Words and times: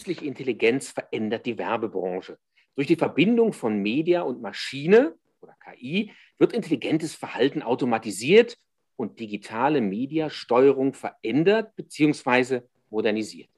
Künstliche 0.00 0.24
Intelligenz 0.24 0.88
verändert 0.88 1.44
die 1.44 1.58
Werbebranche. 1.58 2.38
Durch 2.74 2.86
die 2.86 2.96
Verbindung 2.96 3.52
von 3.52 3.82
Media 3.82 4.22
und 4.22 4.40
Maschine 4.40 5.14
oder 5.42 5.54
KI 5.62 6.10
wird 6.38 6.54
intelligentes 6.54 7.14
Verhalten 7.14 7.60
automatisiert 7.60 8.56
und 8.96 9.20
digitale 9.20 9.82
Mediasteuerung 9.82 10.94
verändert 10.94 11.76
bzw. 11.76 12.62
modernisiert. 12.88 13.50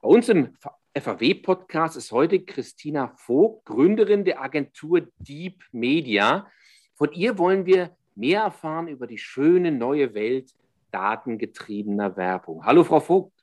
Bei 0.00 0.08
uns 0.08 0.30
im 0.30 0.56
FAW-Podcast 0.98 1.98
ist 1.98 2.12
heute 2.12 2.46
Christina 2.46 3.12
Vogt, 3.18 3.66
Gründerin 3.66 4.24
der 4.24 4.40
Agentur 4.40 5.06
Deep 5.18 5.62
Media. 5.70 6.50
Von 6.94 7.12
ihr 7.12 7.36
wollen 7.36 7.66
wir 7.66 7.94
mehr 8.14 8.40
erfahren 8.40 8.88
über 8.88 9.06
die 9.06 9.18
schöne 9.18 9.70
neue 9.70 10.14
Welt 10.14 10.54
datengetriebener 10.92 12.16
Werbung. 12.16 12.64
Hallo, 12.64 12.84
Frau 12.84 13.00
Vogt. 13.00 13.39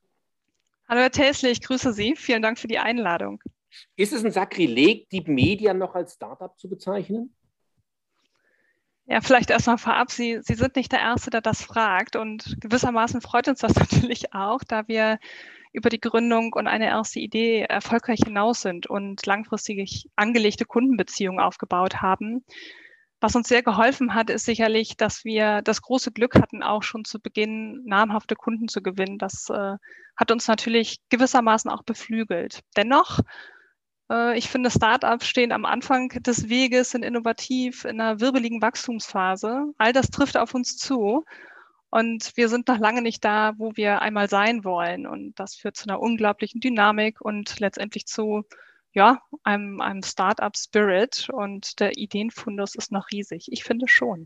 Hallo, 0.90 1.02
Herr 1.02 1.12
Täsli, 1.12 1.50
ich 1.50 1.62
grüße 1.62 1.91
Sie. 1.91 2.16
Vielen 2.16 2.41
Dank 2.41 2.58
für 2.58 2.70
die 2.70 2.80
Einladung. 2.80 3.44
Ist 3.98 4.14
es 4.14 4.23
ein 4.23 4.32
Sakrileg, 4.32 5.10
Deep 5.10 5.27
Media 5.27 5.73
noch 5.73 5.96
als 5.96 6.13
Startup 6.13 6.58
zu 6.58 6.70
bezeichnen? 6.70 7.36
Ja, 9.05 9.20
vielleicht 9.20 9.50
erstmal 9.50 9.77
vorab. 9.77 10.12
Sie, 10.12 10.40
Sie 10.41 10.54
sind 10.54 10.77
nicht 10.77 10.94
der 10.94 11.02
Erste, 11.02 11.30
der 11.30 11.41
das 11.41 11.62
fragt. 11.62 12.16
Und 12.16 12.55
gewissermaßen 12.62 13.20
freut 13.20 13.50
uns 13.50 13.60
das 13.60 13.76
natürlich 13.91 14.34
auch, 14.34 14.63
da 14.66 14.88
wir 14.88 15.20
über 15.73 15.90
die 15.90 16.00
Gründung 16.00 16.54
und 16.54 16.68
eine 16.68 16.86
erste 16.86 17.20
Idee 17.20 17.63
erfolgreich 17.63 18.22
hinaus 18.24 18.62
sind 18.62 18.88
und 18.88 19.26
langfristig 19.26 20.10
angelegte 20.16 20.63
Kundenbeziehungen 20.63 21.41
aufgebaut 21.41 22.02
haben. 22.02 22.46
Was 23.20 23.35
uns 23.35 23.48
sehr 23.48 23.63
geholfen 23.63 24.13
hat, 24.13 24.30
ist 24.30 24.45
sicherlich, 24.45 24.95
dass 24.95 25.26
wir 25.26 25.63
das 25.63 25.81
große 25.81 26.12
Glück 26.12 26.35
hatten, 26.35 26.62
auch 26.62 26.84
schon 26.84 27.03
zu 27.03 27.20
Beginn 27.20 27.84
namhafte 27.85 28.35
Kunden 28.35 28.68
zu 28.68 28.84
gewinnen. 28.84 29.18
Das 29.18 29.49
äh, 29.49 29.77
hat 30.15 30.32
uns 30.32 30.48
natürlich 30.48 30.99
gewissermaßen 31.09 31.71
auch 31.71 31.82
beflügelt. 31.82 32.62
Dennoch, 32.76 33.21
äh, 34.12 34.37
ich 34.37 34.49
finde, 34.49 34.70
Startups 34.70 35.26
stehen 35.26 35.51
am 35.51 35.65
Anfang 35.65 36.09
des 36.09 36.48
Weges, 36.48 36.91
sind 36.91 37.04
innovativ, 37.04 37.85
in 37.85 37.99
einer 37.99 38.20
wirbeligen 38.20 38.62
Wachstumsphase. 38.62 39.65
All 39.79 39.93
das 39.93 40.12
trifft 40.12 40.37
auf 40.37 40.54
uns 40.54 40.77
zu. 40.77 41.26
Und 41.90 42.34
wir 42.35 42.49
sind 42.49 42.68
noch 42.68 42.77
lange 42.77 43.02
nicht 43.02 43.24
da, 43.24 43.54
wo 43.57 43.71
wir 43.76 44.02
einmal 44.02 44.29
sein 44.29 44.63
wollen. 44.63 45.07
Und 45.07 45.40
das 45.40 45.55
führt 45.55 45.77
zu 45.77 45.90
einer 45.90 45.99
unglaublichen 45.99 46.62
Dynamik 46.62 47.21
und 47.21 47.59
letztendlich 47.59 48.05
zu 48.05 48.43
ja, 48.98 49.21
einem, 49.43 49.79
einem 49.79 50.01
Startup-Spirit 50.01 51.29
und 51.31 51.79
der 51.79 51.98
Ideenfundus 51.98 52.73
ist 52.73 52.91
noch 52.91 53.12
riesig. 53.12 53.45
Ich 53.51 53.63
finde 53.63 53.87
schon. 53.87 54.26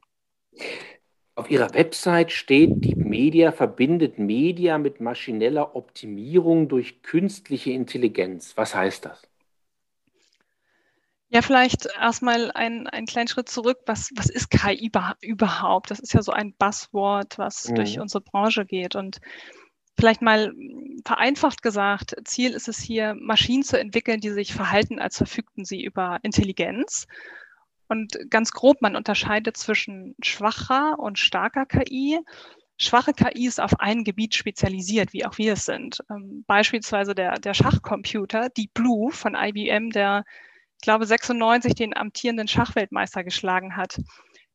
Auf 1.35 1.51
Ihrer 1.51 1.73
Website 1.73 2.31
steht, 2.31 2.85
die 2.85 2.95
Media 2.95 3.51
verbindet 3.51 4.17
Media 4.17 4.77
mit 4.77 5.01
maschineller 5.01 5.75
Optimierung 5.75 6.69
durch 6.69 7.03
künstliche 7.03 7.71
Intelligenz. 7.71 8.53
Was 8.55 8.73
heißt 8.73 9.03
das? 9.03 9.21
Ja, 11.27 11.41
vielleicht 11.41 11.87
erstmal 11.99 12.51
ein, 12.51 12.87
einen 12.87 13.07
kleinen 13.07 13.27
Schritt 13.27 13.49
zurück. 13.49 13.79
Was, 13.87 14.11
was 14.15 14.29
ist 14.29 14.51
KI 14.51 14.89
überhaupt? 15.19 15.91
Das 15.91 15.99
ist 15.99 16.13
ja 16.13 16.21
so 16.21 16.31
ein 16.31 16.53
Buzzword, 16.53 17.37
was 17.37 17.67
mhm. 17.67 17.75
durch 17.75 17.99
unsere 17.99 18.21
Branche 18.21 18.65
geht. 18.65 18.95
Und 18.95 19.19
Vielleicht 19.97 20.21
mal 20.21 20.53
vereinfacht 21.05 21.61
gesagt, 21.61 22.15
Ziel 22.25 22.51
ist 22.51 22.67
es 22.67 22.79
hier, 22.79 23.15
Maschinen 23.15 23.63
zu 23.63 23.79
entwickeln, 23.79 24.19
die 24.19 24.31
sich 24.31 24.53
verhalten, 24.53 24.99
als 24.99 25.17
verfügten 25.17 25.65
sie 25.65 25.83
über 25.83 26.19
Intelligenz. 26.23 27.07
Und 27.87 28.17
ganz 28.29 28.51
grob, 28.51 28.81
man 28.81 28.95
unterscheidet 28.95 29.57
zwischen 29.57 30.15
schwacher 30.23 30.97
und 30.97 31.19
starker 31.19 31.65
KI. 31.65 32.19
Schwache 32.77 33.13
KI 33.13 33.45
ist 33.45 33.59
auf 33.59 33.79
ein 33.79 34.03
Gebiet 34.03 34.33
spezialisiert, 34.33 35.11
wie 35.11 35.25
auch 35.25 35.37
wir 35.37 35.53
es 35.53 35.65
sind. 35.65 36.01
Ähm, 36.09 36.45
beispielsweise 36.47 37.13
der, 37.13 37.37
der 37.37 37.53
Schachcomputer, 37.53 38.49
Deep 38.49 38.73
Blue 38.73 39.11
von 39.11 39.35
IBM, 39.35 39.89
der, 39.89 40.23
ich 40.77 40.83
glaube, 40.83 41.05
96 41.05 41.75
den 41.75 41.95
amtierenden 41.95 42.47
Schachweltmeister 42.47 43.23
geschlagen 43.23 43.75
hat. 43.75 43.99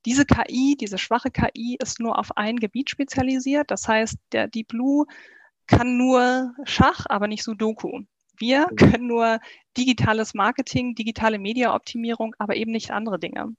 Diese 0.06 0.24
KI, 0.24 0.76
diese 0.80 0.98
schwache 0.98 1.30
KI 1.30 1.76
ist 1.80 2.00
nur 2.00 2.18
auf 2.18 2.36
ein 2.36 2.56
Gebiet 2.56 2.88
spezialisiert. 2.90 3.70
Das 3.70 3.86
heißt, 3.88 4.16
der 4.32 4.46
Deep 4.46 4.68
Blue 4.68 5.04
kann 5.66 5.96
nur 5.96 6.54
Schach, 6.64 7.06
aber 7.08 7.26
nicht 7.26 7.42
Sudoku. 7.42 8.02
Wir 8.38 8.68
mhm. 8.70 8.76
können 8.76 9.06
nur 9.08 9.40
digitales 9.76 10.32
Marketing, 10.32 10.94
digitale 10.94 11.38
Mediaoptimierung, 11.38 12.34
aber 12.38 12.56
eben 12.56 12.70
nicht 12.70 12.92
andere 12.92 13.18
Dinge. 13.18 13.54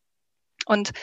Und 0.65 0.93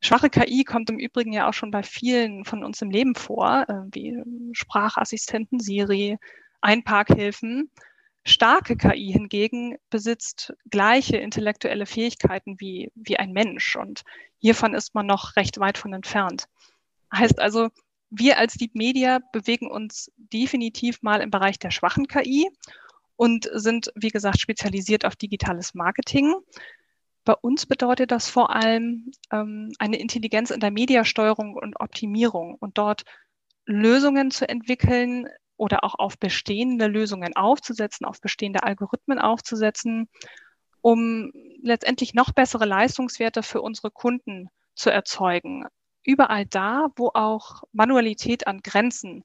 schwache 0.00 0.30
KI 0.30 0.64
kommt 0.64 0.90
im 0.90 0.98
Übrigen 0.98 1.32
ja 1.32 1.48
auch 1.48 1.54
schon 1.54 1.70
bei 1.70 1.82
vielen 1.82 2.44
von 2.44 2.64
uns 2.64 2.80
im 2.82 2.90
Leben 2.90 3.14
vor, 3.14 3.66
äh, 3.68 3.74
wie 3.92 4.22
Sprachassistenten, 4.52 5.60
Siri, 5.60 6.16
Einparkhilfen. 6.60 7.70
Starke 8.24 8.76
KI 8.76 9.12
hingegen 9.12 9.76
besitzt 9.90 10.52
gleiche 10.70 11.16
intellektuelle 11.16 11.86
Fähigkeiten 11.86 12.60
wie, 12.60 12.90
wie 12.94 13.18
ein 13.18 13.32
Mensch 13.32 13.76
und 13.76 14.02
hiervon 14.38 14.74
ist 14.74 14.94
man 14.94 15.06
noch 15.06 15.36
recht 15.36 15.58
weit 15.58 15.78
von 15.78 15.92
entfernt. 15.92 16.46
Heißt 17.12 17.40
also, 17.40 17.70
wir 18.10 18.38
als 18.38 18.54
Deep 18.54 18.74
Media 18.74 19.20
bewegen 19.32 19.70
uns 19.70 20.10
definitiv 20.16 21.02
mal 21.02 21.20
im 21.20 21.30
Bereich 21.30 21.58
der 21.58 21.70
schwachen 21.70 22.06
KI 22.06 22.50
und 23.16 23.50
sind, 23.52 23.92
wie 23.94 24.10
gesagt, 24.10 24.40
spezialisiert 24.40 25.04
auf 25.04 25.16
digitales 25.16 25.74
Marketing. 25.74 26.34
Bei 27.24 27.34
uns 27.34 27.66
bedeutet 27.66 28.10
das 28.10 28.30
vor 28.30 28.54
allem 28.54 29.10
ähm, 29.32 29.72
eine 29.78 29.98
Intelligenz 29.98 30.50
in 30.50 30.60
der 30.60 30.70
Mediasteuerung 30.70 31.54
und 31.54 31.78
Optimierung 31.80 32.56
und 32.60 32.78
dort 32.78 33.04
Lösungen 33.66 34.30
zu 34.30 34.48
entwickeln, 34.48 35.28
oder 35.58 35.84
auch 35.84 35.96
auf 35.96 36.18
bestehende 36.18 36.86
Lösungen 36.86 37.36
aufzusetzen, 37.36 38.06
auf 38.06 38.20
bestehende 38.20 38.62
Algorithmen 38.62 39.18
aufzusetzen, 39.18 40.08
um 40.80 41.32
letztendlich 41.60 42.14
noch 42.14 42.32
bessere 42.32 42.64
Leistungswerte 42.64 43.42
für 43.42 43.60
unsere 43.60 43.90
Kunden 43.90 44.48
zu 44.74 44.90
erzeugen. 44.90 45.66
Überall 46.04 46.46
da, 46.46 46.86
wo 46.96 47.10
auch 47.12 47.64
Manualität 47.72 48.46
an 48.46 48.60
Grenzen 48.62 49.24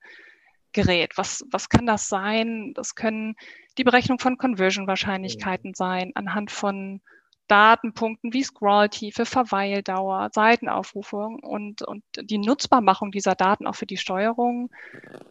gerät. 0.73 1.17
Was, 1.17 1.45
was 1.51 1.69
kann 1.69 1.85
das 1.85 2.09
sein? 2.09 2.73
Das 2.73 2.95
können 2.95 3.35
die 3.77 3.83
Berechnung 3.83 4.19
von 4.19 4.38
Conversion-Wahrscheinlichkeiten 4.38 5.69
mhm. 5.69 5.75
sein, 5.75 6.11
anhand 6.15 6.51
von 6.51 7.01
Datenpunkten 7.48 8.34
wie 8.34 8.44
Scrolltiefe, 8.44 9.26
Verweildauer, 9.26 10.30
Seitenaufrufung 10.34 11.40
und, 11.40 11.81
und 11.81 12.04
die 12.18 12.38
Nutzbarmachung 12.38 13.12
dieser 13.12 13.36
Daten 13.36 13.68
auch 13.68 13.76
für 13.76 13.86
die 13.86 13.98
Steuerung. 13.98 14.72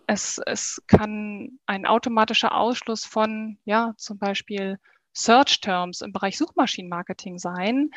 Es, 0.07 0.41
es 0.45 0.83
kann 0.87 1.59
ein 1.67 1.87
automatischer 1.87 2.55
Ausschluss 2.55 3.05
von, 3.05 3.59
ja, 3.65 3.95
zum 3.97 4.19
Beispiel 4.19 4.79
Search 5.15 5.61
Terms 5.61 6.01
im 6.01 6.13
Bereich 6.13 6.39
Suchmaschinenmarketing 6.39 7.39
sein 7.39 7.91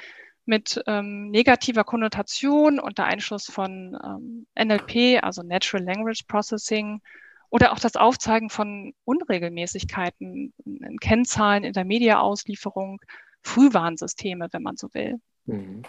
mit 0.45 0.81
ähm, 0.85 1.31
negativer 1.31 1.83
Konnotation 1.83 2.79
unter 2.79 3.05
Einschluss 3.05 3.45
von 3.45 3.97
ähm, 4.03 4.47
NLP, 4.57 5.23
also 5.23 5.41
Natural 5.41 5.83
Language 5.83 6.23
Processing, 6.27 7.01
oder 7.49 7.71
auch 7.71 7.79
das 7.79 7.95
Aufzeigen 7.95 8.49
von 8.49 8.93
Unregelmäßigkeiten 9.05 10.53
in 10.65 10.97
Kennzahlen 10.99 11.63
in 11.63 11.73
der 11.73 11.85
Mediaauslieferung 11.85 12.99
Frühwarnsysteme, 13.45 14.47
wenn 14.51 14.63
man 14.63 14.75
so 14.75 14.93
will. 14.93 15.15
Mhm. 15.45 15.83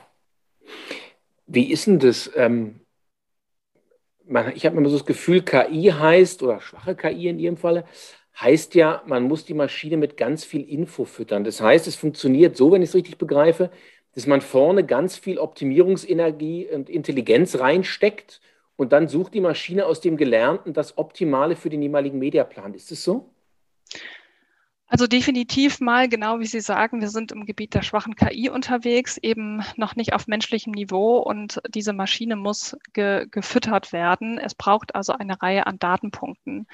Wie 1.46 1.70
ist 1.70 1.86
denn 1.86 1.98
das? 1.98 2.30
Ähm, 2.34 2.80
man, 4.26 4.52
ich 4.54 4.66
habe 4.66 4.76
immer 4.76 4.88
so 4.88 4.96
das 4.96 5.06
Gefühl, 5.06 5.42
KI 5.42 5.92
heißt, 5.92 6.42
oder 6.42 6.60
schwache 6.60 6.96
KI 6.96 7.28
in 7.28 7.38
Ihrem 7.38 7.56
Falle, 7.56 7.84
heißt 8.38 8.74
ja, 8.74 9.02
man 9.06 9.22
muss 9.22 9.44
die 9.44 9.54
Maschine 9.54 9.96
mit 9.96 10.16
ganz 10.16 10.44
viel 10.44 10.68
Info 10.68 11.04
füttern. 11.04 11.44
Das 11.44 11.60
heißt, 11.60 11.86
es 11.86 11.96
funktioniert 11.96 12.56
so, 12.56 12.72
wenn 12.72 12.82
ich 12.82 12.90
es 12.90 12.94
richtig 12.94 13.16
begreife, 13.16 13.70
dass 14.14 14.26
man 14.26 14.40
vorne 14.40 14.84
ganz 14.84 15.16
viel 15.16 15.38
Optimierungsenergie 15.38 16.66
und 16.66 16.90
Intelligenz 16.90 17.58
reinsteckt 17.58 18.40
und 18.76 18.92
dann 18.92 19.08
sucht 19.08 19.34
die 19.34 19.40
Maschine 19.40 19.86
aus 19.86 20.00
dem 20.00 20.16
Gelernten 20.16 20.74
das 20.74 20.98
Optimale 20.98 21.56
für 21.56 21.70
den 21.70 21.82
jeweiligen 21.82 22.18
Mediaplan. 22.18 22.74
Ist 22.74 22.92
es 22.92 23.02
so? 23.02 23.30
Also 24.88 25.08
definitiv 25.08 25.80
mal, 25.80 26.08
genau 26.08 26.38
wie 26.38 26.46
Sie 26.46 26.60
sagen, 26.60 27.00
wir 27.00 27.08
sind 27.08 27.32
im 27.32 27.44
Gebiet 27.44 27.74
der 27.74 27.82
schwachen 27.82 28.14
KI 28.14 28.50
unterwegs, 28.50 29.16
eben 29.16 29.64
noch 29.76 29.96
nicht 29.96 30.12
auf 30.12 30.28
menschlichem 30.28 30.72
Niveau 30.72 31.18
und 31.18 31.60
diese 31.68 31.92
Maschine 31.92 32.36
muss 32.36 32.76
ge 32.92 33.26
gefüttert 33.28 33.92
werden. 33.92 34.38
Es 34.38 34.54
braucht 34.54 34.94
also 34.94 35.12
eine 35.12 35.42
Reihe 35.42 35.66
an 35.66 35.80
Datenpunkten. 35.80 36.68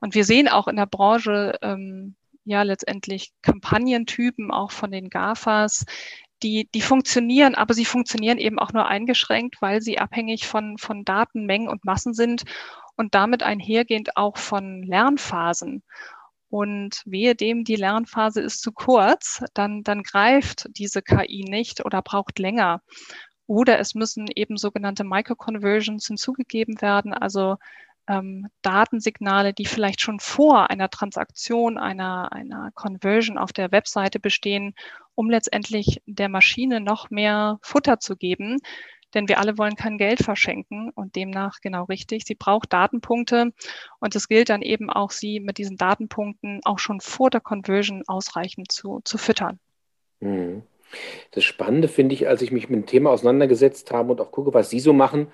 Und 0.00 0.16
wir 0.16 0.24
sehen 0.24 0.48
auch 0.48 0.66
in 0.66 0.74
der 0.74 0.86
Branche 0.86 1.56
ähm, 1.62 2.16
ja 2.44 2.62
letztendlich 2.62 3.32
Kampagnentypen 3.42 4.50
auch 4.50 4.72
von 4.72 4.90
den 4.90 5.08
GAFAs, 5.08 5.86
die, 6.42 6.68
die 6.74 6.80
funktionieren, 6.80 7.54
aber 7.54 7.74
sie 7.74 7.84
funktionieren 7.84 8.38
eben 8.38 8.58
auch 8.58 8.72
nur 8.72 8.86
eingeschränkt, 8.86 9.62
weil 9.62 9.80
sie 9.80 9.98
abhängig 9.98 10.48
von, 10.48 10.78
von 10.78 11.04
Datenmengen 11.04 11.68
und 11.68 11.84
Massen 11.84 12.14
sind 12.14 12.42
und 12.96 13.14
damit 13.14 13.44
einhergehend 13.44 14.16
auch 14.16 14.36
von 14.36 14.82
Lernphasen. 14.82 15.84
Und 16.52 17.00
wehe 17.06 17.34
dem, 17.34 17.64
die 17.64 17.76
Lernphase 17.76 18.42
ist 18.42 18.60
zu 18.60 18.72
kurz, 18.72 19.42
dann, 19.54 19.84
dann 19.84 20.02
greift 20.02 20.68
diese 20.76 21.00
KI 21.00 21.46
nicht 21.48 21.82
oder 21.82 22.02
braucht 22.02 22.38
länger. 22.38 22.82
Oder 23.46 23.78
es 23.78 23.94
müssen 23.94 24.26
eben 24.36 24.58
sogenannte 24.58 25.02
Microconversions 25.02 26.06
hinzugegeben 26.06 26.82
werden, 26.82 27.14
also 27.14 27.56
ähm, 28.06 28.48
Datensignale, 28.60 29.54
die 29.54 29.64
vielleicht 29.64 30.02
schon 30.02 30.20
vor 30.20 30.68
einer 30.68 30.90
Transaktion, 30.90 31.78
einer, 31.78 32.32
einer 32.32 32.70
Conversion 32.74 33.38
auf 33.38 33.54
der 33.54 33.72
Webseite 33.72 34.20
bestehen, 34.20 34.74
um 35.14 35.30
letztendlich 35.30 36.02
der 36.04 36.28
Maschine 36.28 36.82
noch 36.82 37.08
mehr 37.08 37.60
Futter 37.62 37.98
zu 37.98 38.14
geben. 38.14 38.58
Denn 39.14 39.28
wir 39.28 39.38
alle 39.38 39.58
wollen 39.58 39.76
kein 39.76 39.98
Geld 39.98 40.22
verschenken 40.22 40.90
und 40.94 41.16
demnach 41.16 41.60
genau 41.60 41.84
richtig. 41.84 42.24
Sie 42.24 42.34
braucht 42.34 42.72
Datenpunkte 42.72 43.52
und 44.00 44.16
es 44.16 44.28
gilt 44.28 44.48
dann 44.48 44.62
eben 44.62 44.90
auch, 44.90 45.10
sie 45.10 45.40
mit 45.40 45.58
diesen 45.58 45.76
Datenpunkten 45.76 46.60
auch 46.64 46.78
schon 46.78 47.00
vor 47.00 47.30
der 47.30 47.40
Conversion 47.40 48.02
ausreichend 48.06 48.72
zu, 48.72 49.00
zu 49.04 49.18
füttern. 49.18 49.58
Mhm. 50.20 50.62
Das 51.30 51.44
Spannende 51.44 51.88
finde 51.88 52.14
ich, 52.14 52.28
als 52.28 52.42
ich 52.42 52.52
mich 52.52 52.68
mit 52.68 52.78
dem 52.78 52.86
Thema 52.86 53.10
auseinandergesetzt 53.10 53.90
habe 53.92 54.12
und 54.12 54.20
auch 54.20 54.30
gucke, 54.30 54.52
was 54.52 54.70
Sie 54.70 54.80
so 54.80 54.92
machen, 54.92 55.28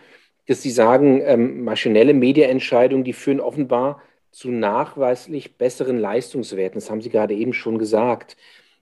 dass 0.46 0.62
Sie 0.62 0.70
sagen, 0.70 1.20
ähm, 1.24 1.64
maschinelle 1.64 2.14
Mediaentscheidungen, 2.14 3.04
die 3.04 3.12
führen 3.12 3.40
offenbar 3.40 4.02
zu 4.30 4.50
nachweislich 4.50 5.56
besseren 5.56 5.98
Leistungswerten. 5.98 6.80
Das 6.80 6.90
haben 6.90 7.00
Sie 7.00 7.10
gerade 7.10 7.34
eben 7.34 7.52
schon 7.52 7.78
gesagt. 7.78 8.36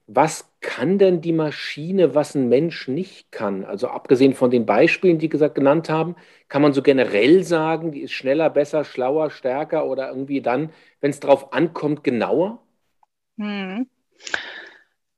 Was 0.07 0.49
kann 0.61 0.97
denn 0.99 1.21
die 1.21 1.33
Maschine, 1.33 2.15
was 2.15 2.33
ein 2.33 2.47
Mensch 2.47 2.87
nicht 2.87 3.31
kann? 3.31 3.65
Also 3.65 3.89
abgesehen 3.89 4.33
von 4.33 4.49
den 4.51 4.65
Beispielen, 4.65 5.19
die 5.19 5.27
gesagt 5.29 5.55
genannt 5.55 5.89
haben, 5.89 6.15
kann 6.47 6.61
man 6.61 6.73
so 6.73 6.81
generell 6.81 7.43
sagen, 7.43 7.91
die 7.91 8.01
ist 8.01 8.13
schneller, 8.13 8.49
besser, 8.49 8.85
schlauer, 8.85 9.29
stärker 9.31 9.85
oder 9.85 10.09
irgendwie 10.09 10.41
dann, 10.41 10.71
wenn 11.01 11.11
es 11.11 11.19
darauf 11.19 11.51
ankommt, 11.53 12.03
genauer? 12.05 12.61
Hm. 13.37 13.87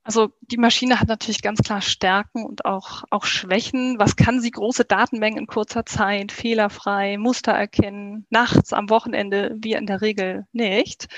Also 0.03 0.31
die 0.41 0.57
Maschine 0.57 0.99
hat 0.99 1.07
natürlich 1.07 1.43
ganz 1.43 1.59
klar 1.61 1.81
Stärken 1.81 2.43
und 2.43 2.65
auch, 2.65 3.03
auch 3.11 3.25
Schwächen. 3.25 3.99
Was 3.99 4.15
kann 4.15 4.41
sie? 4.41 4.49
Große 4.49 4.85
Datenmengen 4.85 5.37
in 5.41 5.45
kurzer 5.45 5.85
Zeit, 5.85 6.31
fehlerfrei, 6.31 7.17
Muster 7.19 7.51
erkennen, 7.51 8.25
nachts, 8.31 8.73
am 8.73 8.89
Wochenende, 8.89 9.55
wir 9.61 9.77
in 9.77 9.85
der 9.85 10.01
Regel 10.01 10.47
nicht. 10.51 11.09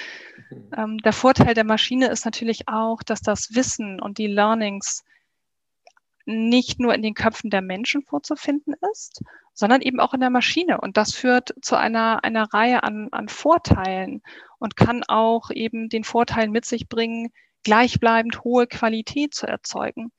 Ähm, 0.78 0.98
der 1.00 1.14
Vorteil 1.14 1.54
der 1.54 1.64
Maschine 1.64 2.08
ist 2.08 2.26
natürlich 2.26 2.68
auch, 2.68 3.04
dass 3.04 3.22
das 3.22 3.56
Wissen 3.56 4.02
und 4.02 4.18
die 4.18 4.28
Learnings 4.28 5.04
nicht 6.26 6.80
nur 6.80 6.94
in 6.94 7.02
den 7.02 7.14
Köpfen 7.14 7.50
der 7.50 7.62
Menschen 7.62 8.04
vorzufinden 8.04 8.76
ist, 8.92 9.22
sondern 9.54 9.82
eben 9.82 10.00
auch 10.00 10.14
in 10.14 10.20
der 10.20 10.30
Maschine. 10.30 10.80
Und 10.80 10.98
das 10.98 11.14
führt 11.14 11.54
zu 11.62 11.76
einer, 11.76 12.24
einer 12.24 12.54
Reihe 12.54 12.84
an, 12.84 13.10
an 13.12 13.28
Vorteilen 13.28 14.22
und 14.60 14.76
kann 14.76 15.04
auch 15.08 15.50
eben 15.52 15.90
den 15.90 16.04
Vorteil 16.04 16.48
mit 16.48 16.66
sich 16.66 16.88
bringen, 16.88 17.32
gleichbleibend 17.64 18.44
hohe 18.44 18.68
Qualität 18.68 19.34
zu 19.34 19.48
erzeugen. 19.48 20.12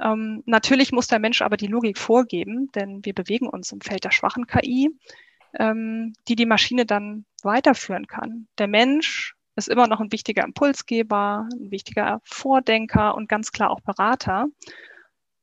Ähm, 0.00 0.42
natürlich 0.46 0.92
muss 0.92 1.06
der 1.06 1.20
Mensch 1.20 1.42
aber 1.42 1.56
die 1.56 1.68
Logik 1.68 1.98
vorgeben, 1.98 2.70
denn 2.74 3.04
wir 3.04 3.14
bewegen 3.14 3.48
uns 3.48 3.72
im 3.72 3.80
Feld 3.80 4.04
der 4.04 4.10
schwachen 4.10 4.46
KI, 4.46 4.90
ähm, 5.58 6.14
die 6.28 6.36
die 6.36 6.46
Maschine 6.46 6.84
dann 6.84 7.24
weiterführen 7.42 8.06
kann. 8.06 8.48
Der 8.58 8.66
Mensch 8.66 9.33
ist 9.56 9.68
immer 9.68 9.86
noch 9.86 10.00
ein 10.00 10.12
wichtiger 10.12 10.44
Impulsgeber, 10.44 11.48
ein 11.52 11.70
wichtiger 11.70 12.20
Vordenker 12.24 13.14
und 13.14 13.28
ganz 13.28 13.52
klar 13.52 13.70
auch 13.70 13.80
Berater 13.80 14.46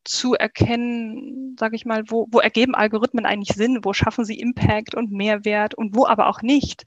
zu 0.04 0.34
erkennen, 0.34 1.56
sage 1.60 1.76
ich 1.76 1.86
mal, 1.86 2.04
wo, 2.08 2.28
wo 2.32 2.40
ergeben 2.40 2.76
Algorithmen 2.76 3.26
eigentlich 3.26 3.56
Sinn, 3.56 3.80
wo 3.84 3.94
schaffen 3.94 4.26
sie 4.26 4.40
Impact 4.40 4.96
und 4.96 5.12
Mehrwert 5.12 5.76
und 5.76 5.96
wo 5.96 6.06
aber 6.06 6.28
auch 6.28 6.42
nicht, 6.42 6.86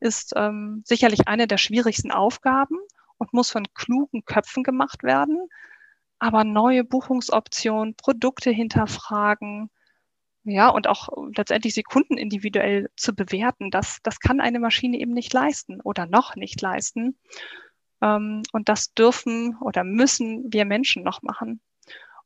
ist 0.00 0.32
ähm, 0.36 0.82
sicherlich 0.84 1.28
eine 1.28 1.46
der 1.46 1.58
schwierigsten 1.58 2.12
Aufgaben 2.12 2.76
und 3.18 3.32
muss 3.32 3.50
von 3.50 3.66
klugen 3.74 4.24
Köpfen 4.24 4.62
gemacht 4.62 5.02
werden. 5.02 5.48
Aber 6.18 6.44
neue 6.44 6.84
Buchungsoptionen, 6.84 7.96
Produkte 7.96 8.50
hinterfragen, 8.50 9.70
ja, 10.44 10.68
und 10.68 10.88
auch 10.88 11.08
letztendlich 11.36 11.74
sie 11.74 11.82
Kunden 11.82 12.18
individuell 12.18 12.90
zu 12.96 13.14
bewerten, 13.14 13.70
das, 13.70 13.98
das 14.02 14.18
kann 14.18 14.40
eine 14.40 14.58
Maschine 14.58 14.98
eben 14.98 15.12
nicht 15.12 15.32
leisten 15.32 15.80
oder 15.80 16.06
noch 16.06 16.34
nicht 16.34 16.60
leisten. 16.60 17.16
Ähm, 18.00 18.42
und 18.52 18.68
das 18.68 18.92
dürfen 18.94 19.56
oder 19.60 19.84
müssen 19.84 20.52
wir 20.52 20.64
Menschen 20.64 21.02
noch 21.04 21.22
machen. 21.22 21.60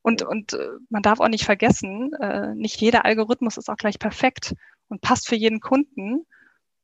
Und, 0.03 0.23
und 0.23 0.55
äh, 0.55 0.69
man 0.89 1.03
darf 1.03 1.21
auch 1.21 1.29
nicht 1.29 1.45
vergessen, 1.45 2.13
äh, 2.15 2.55
nicht 2.55 2.81
jeder 2.81 3.05
Algorithmus 3.05 3.57
ist 3.57 3.69
auch 3.69 3.77
gleich 3.77 3.99
perfekt 3.99 4.55
und 4.89 5.01
passt 5.01 5.29
für 5.29 5.37
jeden 5.37 5.61
Kunden 5.61 6.27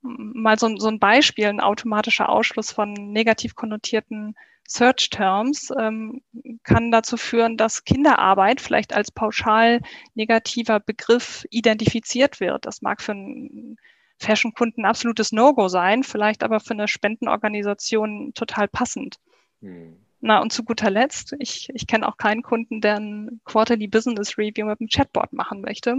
mal 0.02 0.58
so, 0.58 0.76
so 0.76 0.88
ein 0.88 0.99
Beispiel, 0.99 1.46
ein 1.46 1.61
automatischer 1.61 2.29
Ausschluss 2.29 2.73
von 2.73 2.93
negativ 2.93 3.55
konnotierten 3.55 4.34
Search 4.66 5.10
Terms 5.10 5.70
ähm, 5.78 6.22
kann 6.62 6.90
dazu 6.90 7.16
führen, 7.16 7.56
dass 7.56 7.84
Kinderarbeit 7.84 8.60
vielleicht 8.60 8.94
als 8.94 9.10
pauschal 9.10 9.80
negativer 10.14 10.80
Begriff 10.80 11.44
identifiziert 11.50 12.40
wird. 12.40 12.64
Das 12.64 12.80
mag 12.80 13.02
für 13.02 13.12
einen 13.12 13.76
Fashion-Kunden 14.18 14.84
absolutes 14.84 15.32
No-Go 15.32 15.68
sein, 15.68 16.04
vielleicht 16.04 16.42
aber 16.42 16.60
für 16.60 16.74
eine 16.74 16.88
Spendenorganisation 16.88 18.32
total 18.34 18.68
passend. 18.68 19.16
Hm. 19.60 19.96
Na, 20.20 20.40
und 20.40 20.52
zu 20.52 20.62
guter 20.64 20.88
Letzt, 20.88 21.34
ich, 21.40 21.68
ich 21.74 21.88
kenne 21.88 22.06
auch 22.06 22.16
keinen 22.16 22.42
Kunden, 22.42 22.80
der 22.80 22.96
ein 22.96 23.40
Quarterly 23.44 23.88
Business 23.88 24.38
Review 24.38 24.66
mit 24.66 24.80
einem 24.80 24.88
Chatbot 24.88 25.32
machen 25.32 25.60
möchte. 25.60 25.96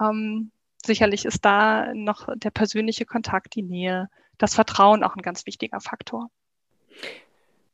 Ähm, 0.00 0.50
sicherlich 0.84 1.24
ist 1.24 1.44
da 1.46 1.92
noch 1.94 2.28
der 2.36 2.50
persönliche 2.50 3.06
Kontakt, 3.06 3.54
die 3.54 3.62
Nähe, 3.62 4.10
das 4.36 4.54
Vertrauen 4.54 5.02
auch 5.02 5.16
ein 5.16 5.22
ganz 5.22 5.46
wichtiger 5.46 5.80
Faktor. 5.80 6.30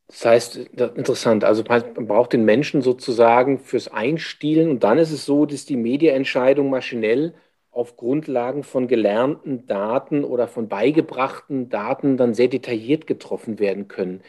Das 0.09 0.25
heißt, 0.27 0.56
interessant, 0.56 1.45
also 1.45 1.65
man 1.65 2.06
braucht 2.06 2.35
den 2.35 2.45
Menschen 2.45 2.83
sozusagen 2.83 3.59
fürs 3.59 3.89
Einstielen 3.89 4.71
und 4.71 4.85
dann 4.85 4.99
ist 4.99 5.11
es 5.11 5.25
so, 5.25 5.47
dass 5.47 5.65
die 5.65 5.77
Medienentscheidung 5.77 6.71
maschinell 6.71 7.35
auf 7.71 7.97
Grundlagen 7.97 8.62
von 8.62 8.87
gelernten 8.87 9.67
Daten 9.67 10.23
oder 10.25 10.47
von 10.47 10.69
beigebrachten 10.69 11.71
Daten 11.71 12.17
dann 12.17 12.35
sehr 12.35 12.49
detailliert 12.49 13.06
getroffen 13.06 13.59
werden 13.59 13.89
können. 13.89 14.23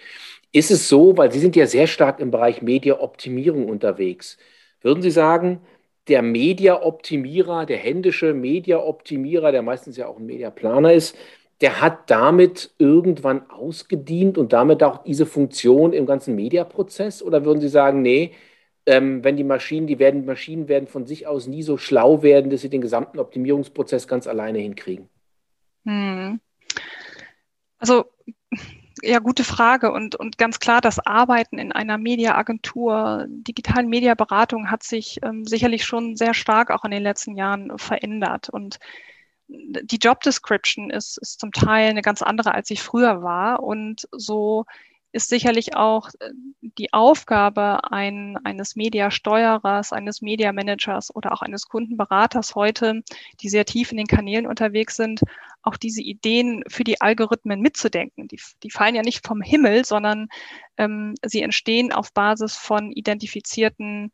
Ist 0.51 0.71
es 0.71 0.89
so, 0.89 1.17
weil 1.17 1.31
Sie 1.31 1.39
sind 1.39 1.55
ja 1.55 1.67
sehr 1.67 1.87
stark 1.87 2.19
im 2.19 2.31
Bereich 2.31 2.61
Mediaoptimierung 2.61 3.67
unterwegs, 3.69 4.37
würden 4.81 5.01
Sie 5.03 5.11
sagen, 5.11 5.61
der 6.07 6.21
Media-Optimierer, 6.21 7.65
der 7.65 7.77
händische 7.77 8.33
Media-Optimierer, 8.33 9.51
der 9.51 9.61
meistens 9.63 9.97
ja 9.97 10.07
auch 10.07 10.17
ein 10.17 10.25
Mediaplaner 10.25 10.93
ist, 10.93 11.17
der 11.61 11.81
hat 11.81 12.09
damit 12.09 12.73
irgendwann 12.77 13.49
ausgedient 13.49 14.37
und 14.37 14.53
damit 14.53 14.83
auch 14.83 15.03
diese 15.03 15.25
Funktion 15.25 15.93
im 15.93 16.05
ganzen 16.05 16.35
Mediaprozess? 16.35 17.23
Oder 17.23 17.45
würden 17.45 17.61
Sie 17.61 17.69
sagen, 17.69 18.01
nee, 18.01 18.33
ähm, 18.85 19.23
wenn 19.23 19.37
die 19.37 19.43
Maschinen, 19.43 19.87
die 19.87 19.99
werden, 19.99 20.25
Maschinen 20.25 20.67
werden 20.67 20.87
von 20.87 21.05
sich 21.05 21.27
aus 21.27 21.47
nie 21.47 21.63
so 21.63 21.77
schlau 21.77 22.21
werden, 22.21 22.51
dass 22.51 22.61
sie 22.61 22.69
den 22.69 22.81
gesamten 22.81 23.19
Optimierungsprozess 23.19 24.07
ganz 24.07 24.27
alleine 24.27 24.59
hinkriegen? 24.59 25.09
Hm. 25.85 26.39
Also 27.79 28.05
ja, 29.01 29.19
gute 29.19 29.43
Frage. 29.43 29.91
Und, 29.91 30.15
und 30.15 30.37
ganz 30.37 30.59
klar, 30.59 30.81
das 30.81 30.99
Arbeiten 31.05 31.57
in 31.57 31.71
einer 31.71 31.97
Mediaagentur, 31.97 33.25
digitalen 33.27 33.87
Mediaberatung 33.87 34.71
hat 34.71 34.83
sich 34.83 35.19
ähm, 35.23 35.45
sicherlich 35.45 35.85
schon 35.85 36.15
sehr 36.15 36.33
stark 36.33 36.71
auch 36.71 36.85
in 36.85 36.91
den 36.91 37.03
letzten 37.03 37.35
Jahren 37.35 37.77
verändert. 37.77 38.49
Und 38.49 38.79
die 39.47 39.97
Job 39.97 40.21
Description 40.21 40.89
ist, 40.89 41.17
ist 41.17 41.39
zum 41.39 41.51
Teil 41.51 41.89
eine 41.89 42.01
ganz 42.01 42.21
andere, 42.21 42.53
als 42.53 42.67
sie 42.67 42.77
früher 42.77 43.21
war. 43.21 43.61
Und 43.63 44.07
so 44.11 44.65
ist 45.15 45.29
sicherlich 45.29 45.75
auch 45.75 46.09
äh, 46.19 46.29
die 46.61 46.91
Aufgabe 46.91 47.91
ein, 47.91 48.37
eines 48.43 48.75
Mediasteuerers, 48.75 49.93
eines 49.93 50.21
Mediamanagers 50.21 51.15
oder 51.15 51.31
auch 51.31 51.41
eines 51.41 51.67
Kundenberaters 51.67 52.53
heute, 52.53 53.01
die 53.39 53.49
sehr 53.49 53.65
tief 53.65 53.91
in 53.91 53.97
den 53.97 54.07
Kanälen 54.07 54.45
unterwegs 54.45 54.97
sind, 54.97 55.21
auch 55.63 55.77
diese 55.77 56.01
Ideen 56.01 56.63
für 56.67 56.83
die 56.83 56.99
Algorithmen 56.99 57.61
mitzudenken. 57.61 58.27
Die, 58.27 58.39
die 58.61 58.71
fallen 58.71 58.95
ja 58.95 59.03
nicht 59.03 59.25
vom 59.25 59.41
Himmel, 59.41 59.85
sondern 59.85 60.27
ähm, 60.77 61.15
sie 61.25 61.41
entstehen 61.41 61.93
auf 61.93 62.11
Basis 62.11 62.57
von 62.57 62.91
identifizierten 62.91 64.11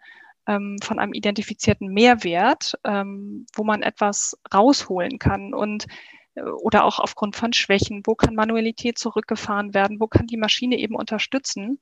ähm, 0.52 0.78
von 0.84 1.00
einem 1.00 1.14
identifizierten 1.14 1.88
Mehrwert, 1.88 2.78
ähm, 2.84 3.46
wo 3.54 3.64
man 3.64 3.82
etwas 3.82 4.38
rausholen 4.54 5.20
kann. 5.20 5.54
Und 5.54 5.88
äh, 6.36 6.42
oder 6.42 6.84
auch 6.84 7.00
aufgrund 7.00 7.36
von 7.36 7.54
Schwächen, 7.54 8.02
wo 8.06 8.16
kann 8.16 8.36
Manualität 8.36 8.98
zurückgefahren 8.98 9.74
werden, 9.74 10.00
wo 10.00 10.08
kann 10.08 10.28
die 10.28 10.38
Maschine 10.38 10.78
eben 10.78 10.96
unterstützen. 10.96 11.80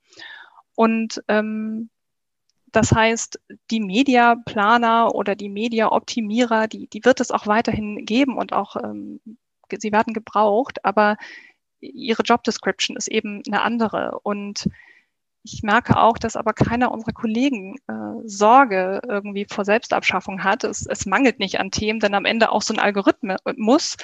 Und 0.75 1.23
ähm, 1.27 1.89
das 2.71 2.91
heißt, 2.91 3.39
die 3.71 3.79
Mediaplaner 3.79 5.15
oder 5.15 5.35
die 5.35 5.49
Mediaoptimierer, 5.49 6.67
die, 6.67 6.87
die 6.87 7.03
wird 7.03 7.19
es 7.19 7.31
auch 7.31 7.47
weiterhin 7.47 8.05
geben 8.05 8.37
und 8.37 8.53
auch 8.53 8.75
ähm, 8.75 9.19
sie 9.77 9.91
werden 9.91 10.13
gebraucht, 10.13 10.85
aber 10.85 11.17
ihre 11.79 12.23
Job 12.23 12.43
Description 12.43 12.97
ist 12.97 13.07
eben 13.07 13.41
eine 13.47 13.61
andere. 13.61 14.19
Und 14.23 14.69
ich 15.43 15.63
merke 15.63 15.97
auch, 15.97 16.17
dass 16.17 16.35
aber 16.35 16.53
keiner 16.53 16.91
unserer 16.91 17.13
Kollegen 17.13 17.75
äh, 17.87 17.93
Sorge 18.25 19.01
irgendwie 19.07 19.45
vor 19.49 19.65
Selbstabschaffung 19.65 20.43
hat. 20.43 20.63
Es, 20.63 20.85
es 20.85 21.05
mangelt 21.05 21.39
nicht 21.39 21.59
an 21.59 21.71
Themen, 21.71 21.99
denn 21.99 22.13
am 22.13 22.25
Ende 22.25 22.51
auch 22.51 22.61
so 22.61 22.73
ein 22.73 22.79
Algorithmus 22.79 23.97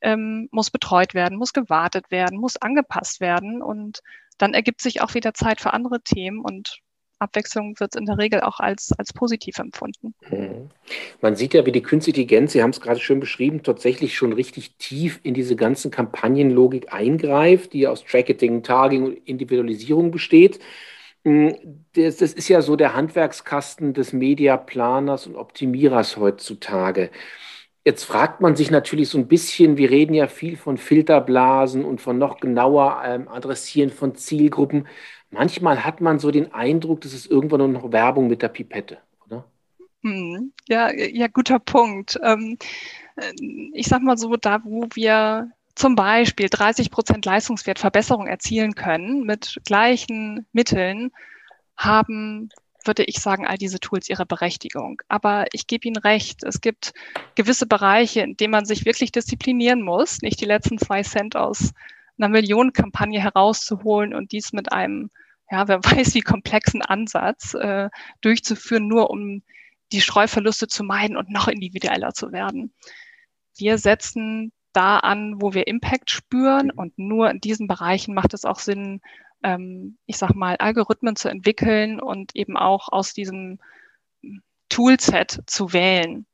ähm, 0.00 0.48
muss 0.50 0.70
betreut 0.70 1.14
werden, 1.14 1.38
muss 1.38 1.52
gewartet 1.52 2.10
werden, 2.10 2.38
muss 2.38 2.56
angepasst 2.56 3.20
werden. 3.20 3.62
Und 3.62 4.00
dann 4.38 4.54
ergibt 4.54 4.80
sich 4.80 5.02
auch 5.02 5.14
wieder 5.14 5.34
Zeit 5.34 5.60
für 5.60 5.72
andere 5.72 6.00
Themen 6.00 6.40
und 6.40 6.78
Abwechslung 7.18 7.78
wird 7.78 7.96
in 7.96 8.06
der 8.06 8.18
Regel 8.18 8.40
auch 8.40 8.60
als, 8.60 8.92
als 8.98 9.12
positiv 9.12 9.58
empfunden. 9.58 10.14
Mhm. 10.30 10.70
Man 11.20 11.36
sieht 11.36 11.54
ja, 11.54 11.66
wie 11.66 11.72
die 11.72 11.82
künstliche 11.82 12.20
Intelligenz, 12.20 12.52
Sie 12.52 12.62
haben 12.62 12.70
es 12.70 12.80
gerade 12.80 13.00
schön 13.00 13.20
beschrieben, 13.20 13.62
tatsächlich 13.62 14.16
schon 14.16 14.32
richtig 14.32 14.76
tief 14.76 15.20
in 15.22 15.34
diese 15.34 15.56
ganzen 15.56 15.90
Kampagnenlogik 15.90 16.92
eingreift, 16.92 17.72
die 17.72 17.86
aus 17.86 18.04
Tracking, 18.04 18.62
Targeting 18.62 19.04
und 19.04 19.28
Individualisierung 19.28 20.10
besteht. 20.10 20.60
Hm, 21.24 21.56
das, 21.94 22.16
das, 22.18 22.32
ist 22.32 22.48
ja 22.48 22.62
so 22.62 22.76
der 22.76 22.94
Handwerkskasten 22.94 23.92
des 23.92 24.12
Mediaplaners 24.12 25.26
und 25.26 25.36
Optimierers 25.36 26.16
heutzutage. 26.16 27.10
Jetzt 27.84 28.04
fragt 28.04 28.40
man 28.40 28.54
sich 28.54 28.70
natürlich 28.70 29.08
so 29.08 29.18
ein 29.18 29.28
bisschen, 29.28 29.78
wir 29.78 29.90
reden 29.90 30.14
ja 30.14 30.26
viel 30.26 30.56
von 30.56 30.76
Filterblasen 30.78 31.84
und 31.84 32.00
von 32.00 32.18
noch 32.18 32.38
genauer 32.38 33.02
ähm, 33.04 33.28
Adressieren 33.28 33.90
von 33.90 34.14
Zielgruppen. 34.14 34.86
Manchmal 35.30 35.84
hat 35.84 36.00
man 36.00 36.18
so 36.18 36.30
den 36.30 36.52
Eindruck, 36.54 37.02
das 37.02 37.12
ist 37.12 37.30
irgendwann 37.30 37.58
nur 37.58 37.68
noch 37.68 37.92
Werbung 37.92 38.28
mit 38.28 38.42
der 38.42 38.48
Pipette, 38.48 38.98
oder? 39.26 39.44
Hm, 40.02 40.52
ja, 40.68 40.92
ja, 40.92 41.26
guter 41.26 41.58
Punkt. 41.58 42.18
Ähm, 42.22 42.56
äh, 43.16 43.32
ich 43.74 43.86
sag 43.86 44.02
mal 44.02 44.16
so, 44.16 44.36
da 44.36 44.60
wo 44.64 44.86
wir 44.94 45.50
zum 45.74 45.94
Beispiel 45.94 46.48
30 46.48 46.90
Prozent 46.90 47.24
Leistungswertverbesserung 47.24 48.26
erzielen 48.26 48.74
können 48.74 49.22
mit 49.24 49.58
gleichen 49.64 50.46
Mitteln, 50.52 51.12
haben, 51.76 52.50
würde 52.84 53.04
ich 53.04 53.20
sagen, 53.20 53.46
all 53.46 53.56
diese 53.56 53.78
Tools 53.78 54.08
ihre 54.08 54.26
Berechtigung. 54.26 55.00
Aber 55.08 55.46
ich 55.52 55.66
gebe 55.66 55.86
Ihnen 55.86 55.96
recht, 55.96 56.42
es 56.42 56.60
gibt 56.60 56.92
gewisse 57.36 57.66
Bereiche, 57.66 58.20
in 58.20 58.36
denen 58.36 58.50
man 58.50 58.66
sich 58.66 58.84
wirklich 58.84 59.12
disziplinieren 59.12 59.82
muss, 59.82 60.20
nicht 60.20 60.40
die 60.40 60.46
letzten 60.46 60.78
zwei 60.78 61.02
Cent 61.02 61.36
aus 61.36 61.72
einer 62.18 62.28
Millionenkampagne 62.28 63.20
herauszuholen 63.20 64.14
und 64.14 64.32
dies 64.32 64.52
mit 64.52 64.72
einem, 64.72 65.10
ja, 65.50 65.68
wer 65.68 65.78
weiß 65.84 66.14
wie 66.14 66.20
komplexen 66.20 66.82
Ansatz 66.82 67.54
äh, 67.54 67.90
durchzuführen, 68.20 68.88
nur 68.88 69.10
um 69.10 69.42
die 69.92 70.00
Streuverluste 70.00 70.68
zu 70.68 70.84
meiden 70.84 71.16
und 71.16 71.30
noch 71.30 71.48
individueller 71.48 72.12
zu 72.12 72.32
werden. 72.32 72.74
Wir 73.56 73.78
setzen 73.78 74.52
da 74.72 74.98
an, 74.98 75.40
wo 75.40 75.54
wir 75.54 75.66
Impact 75.66 76.10
spüren. 76.10 76.66
Mhm. 76.66 76.78
Und 76.78 76.98
nur 76.98 77.30
in 77.30 77.40
diesen 77.40 77.66
Bereichen 77.66 78.14
macht 78.14 78.34
es 78.34 78.44
auch 78.44 78.58
Sinn, 78.58 79.00
ähm, 79.42 79.98
ich 80.06 80.18
sag 80.18 80.34
mal, 80.34 80.56
Algorithmen 80.56 81.16
zu 81.16 81.28
entwickeln 81.28 82.00
und 82.00 82.34
eben 82.36 82.56
auch 82.56 82.88
aus 82.90 83.12
diesem 83.12 83.58
Toolset 84.68 85.42
zu 85.46 85.72
wählen. 85.72 86.26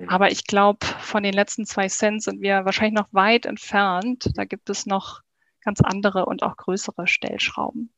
Mhm. 0.00 0.08
Aber 0.08 0.30
ich 0.30 0.46
glaube, 0.46 0.86
von 1.00 1.22
den 1.22 1.32
letzten 1.32 1.66
zwei 1.66 1.88
Cent 1.88 2.22
sind 2.22 2.40
wir 2.40 2.64
wahrscheinlich 2.64 2.94
noch 2.94 3.08
weit 3.12 3.46
entfernt. 3.46 4.30
Da 4.34 4.44
gibt 4.44 4.70
es 4.70 4.86
noch 4.86 5.20
ganz 5.62 5.80
andere 5.80 6.26
und 6.26 6.42
auch 6.42 6.56
größere 6.56 7.06
Stellschrauben. 7.06 7.90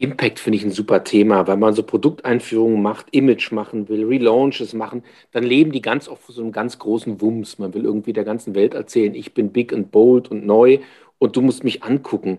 Impact 0.00 0.38
finde 0.38 0.56
ich 0.56 0.64
ein 0.64 0.70
super 0.70 1.04
Thema, 1.04 1.46
weil 1.46 1.58
man 1.58 1.74
so 1.74 1.82
Produkteinführungen 1.82 2.80
macht, 2.80 3.08
Image 3.10 3.52
machen 3.52 3.90
will, 3.90 4.06
Relaunches 4.06 4.72
machen, 4.72 5.04
dann 5.30 5.44
leben 5.44 5.72
die 5.72 5.82
ganz 5.82 6.08
oft 6.08 6.26
so 6.26 6.40
einem 6.40 6.52
ganz 6.52 6.78
großen 6.78 7.20
Wumms. 7.20 7.58
Man 7.58 7.74
will 7.74 7.84
irgendwie 7.84 8.14
der 8.14 8.24
ganzen 8.24 8.54
Welt 8.54 8.72
erzählen, 8.72 9.14
ich 9.14 9.34
bin 9.34 9.52
big 9.52 9.74
and 9.74 9.90
bold 9.90 10.30
und 10.30 10.46
neu 10.46 10.78
und 11.18 11.36
du 11.36 11.42
musst 11.42 11.64
mich 11.64 11.82
angucken. 11.82 12.38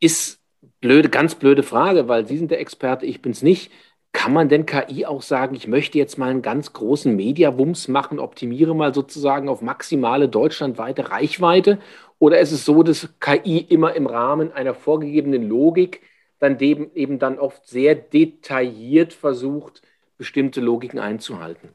Ist 0.00 0.40
blöde, 0.80 1.10
ganz 1.10 1.34
blöde 1.34 1.62
Frage, 1.62 2.08
weil 2.08 2.26
Sie 2.26 2.38
sind 2.38 2.50
der 2.50 2.60
Experte, 2.60 3.04
ich 3.04 3.20
bin 3.20 3.32
es 3.32 3.42
nicht. 3.42 3.70
Kann 4.12 4.32
man 4.32 4.48
denn 4.48 4.66
KI 4.66 5.06
auch 5.06 5.22
sagen, 5.22 5.54
ich 5.54 5.68
möchte 5.68 5.98
jetzt 5.98 6.18
mal 6.18 6.30
einen 6.30 6.42
ganz 6.42 6.72
großen 6.72 7.14
Media-Wumms 7.14 7.88
machen, 7.88 8.18
optimiere 8.18 8.74
mal 8.74 8.94
sozusagen 8.94 9.48
auf 9.48 9.62
maximale 9.62 10.28
deutschlandweite 10.28 11.10
Reichweite? 11.10 11.78
Oder 12.18 12.40
ist 12.40 12.52
es 12.52 12.64
so, 12.64 12.82
dass 12.82 13.08
KI 13.20 13.58
immer 13.58 13.94
im 13.94 14.06
Rahmen 14.06 14.52
einer 14.52 14.74
vorgegebenen 14.74 15.48
Logik 15.48 16.00
dann 16.38 16.58
eben, 16.60 16.90
eben 16.94 17.18
dann 17.18 17.38
oft 17.38 17.66
sehr 17.68 17.94
detailliert 17.94 19.12
versucht, 19.12 19.82
bestimmte 20.18 20.60
Logiken 20.60 20.98
einzuhalten? 20.98 21.68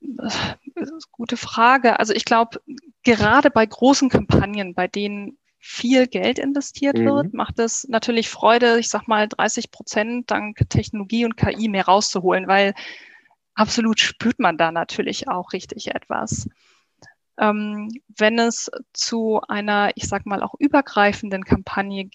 Das 0.00 0.34
ist 0.74 0.90
eine 0.90 1.00
gute 1.10 1.36
Frage. 1.36 1.98
Also 1.98 2.14
ich 2.14 2.24
glaube, 2.24 2.60
gerade 3.04 3.50
bei 3.50 3.64
großen 3.66 4.08
Kampagnen, 4.08 4.74
bei 4.74 4.86
denen 4.86 5.38
viel 5.60 6.06
Geld 6.06 6.38
investiert 6.38 6.96
mhm. 6.98 7.04
wird, 7.04 7.34
macht 7.34 7.58
es 7.58 7.86
natürlich 7.88 8.30
Freude, 8.30 8.78
ich 8.78 8.88
sag 8.88 9.06
mal 9.06 9.28
30 9.28 9.70
Prozent 9.70 10.30
dank 10.30 10.58
Technologie 10.70 11.26
und 11.26 11.36
KI 11.36 11.68
mehr 11.68 11.84
rauszuholen, 11.84 12.48
weil 12.48 12.74
absolut 13.54 14.00
spürt 14.00 14.38
man 14.40 14.56
da 14.56 14.72
natürlich 14.72 15.28
auch 15.28 15.52
richtig 15.52 15.94
etwas. 15.94 16.48
Ähm, 17.38 17.90
wenn 18.16 18.38
es 18.38 18.70
zu 18.94 19.42
einer, 19.48 19.90
ich 19.96 20.08
sag 20.08 20.24
mal, 20.24 20.42
auch 20.42 20.54
übergreifenden 20.58 21.44
Kampagne 21.44 22.08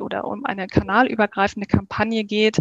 oder 0.00 0.24
um 0.24 0.44
eine 0.46 0.66
kanalübergreifende 0.66 1.66
Kampagne 1.66 2.24
geht, 2.24 2.58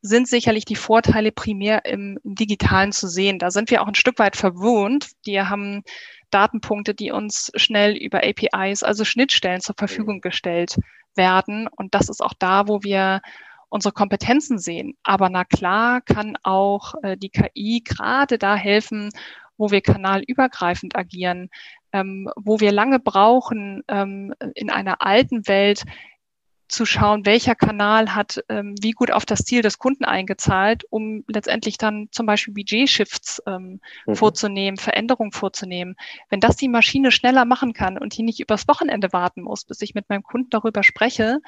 sind 0.00 0.28
sicherlich 0.28 0.64
die 0.64 0.76
Vorteile 0.76 1.32
primär 1.32 1.84
im, 1.84 2.18
im, 2.22 2.34
Digitalen 2.34 2.92
zu 2.92 3.08
sehen. 3.08 3.38
Da 3.38 3.50
sind 3.50 3.70
wir 3.70 3.82
auch 3.82 3.88
ein 3.88 3.94
Stück 3.94 4.18
weit 4.18 4.36
verwohnt. 4.36 5.10
Die 5.26 5.40
haben 5.40 5.82
Datenpunkte, 6.30 6.94
die 6.94 7.10
uns 7.10 7.50
schnell 7.56 7.96
über 7.96 8.22
APIs, 8.22 8.82
also 8.82 9.04
Schnittstellen 9.04 9.60
zur 9.60 9.74
Verfügung 9.76 10.20
gestellt 10.20 10.76
werden. 11.14 11.68
Und 11.68 11.94
das 11.94 12.08
ist 12.08 12.22
auch 12.22 12.34
da, 12.38 12.68
wo 12.68 12.82
wir 12.82 13.20
unsere 13.68 13.92
Kompetenzen 13.92 14.58
sehen. 14.58 14.96
Aber 15.02 15.28
na 15.28 15.44
klar 15.44 16.00
kann 16.00 16.36
auch 16.42 16.94
äh, 17.02 17.16
die 17.16 17.30
KI 17.30 17.82
gerade 17.84 18.38
da 18.38 18.56
helfen, 18.56 19.10
wo 19.56 19.70
wir 19.70 19.80
kanalübergreifend 19.80 20.96
agieren, 20.96 21.50
ähm, 21.92 22.30
wo 22.36 22.60
wir 22.60 22.72
lange 22.72 23.00
brauchen, 23.00 23.82
ähm, 23.88 24.34
in 24.54 24.70
einer 24.70 25.02
alten 25.02 25.48
Welt 25.48 25.84
zu 26.68 26.84
schauen, 26.84 27.26
welcher 27.26 27.54
Kanal 27.54 28.14
hat 28.14 28.44
ähm, 28.48 28.74
wie 28.80 28.92
gut 28.92 29.10
auf 29.10 29.24
das 29.24 29.44
Ziel 29.44 29.62
des 29.62 29.78
Kunden 29.78 30.04
eingezahlt, 30.04 30.84
um 30.90 31.24
letztendlich 31.28 31.78
dann 31.78 32.08
zum 32.10 32.26
Beispiel 32.26 32.54
Budget-Shifts 32.54 33.42
ähm, 33.46 33.80
mhm. 34.06 34.14
vorzunehmen, 34.14 34.76
Veränderungen 34.76 35.32
vorzunehmen. 35.32 35.96
Wenn 36.28 36.40
das 36.40 36.56
die 36.56 36.68
Maschine 36.68 37.12
schneller 37.12 37.44
machen 37.44 37.72
kann 37.72 37.98
und 37.98 38.16
die 38.16 38.22
nicht 38.22 38.40
übers 38.40 38.68
Wochenende 38.68 39.12
warten 39.12 39.42
muss, 39.42 39.64
bis 39.64 39.80
ich 39.82 39.94
mit 39.94 40.08
meinem 40.08 40.22
Kunden 40.22 40.50
darüber 40.50 40.82
spreche, 40.82 41.40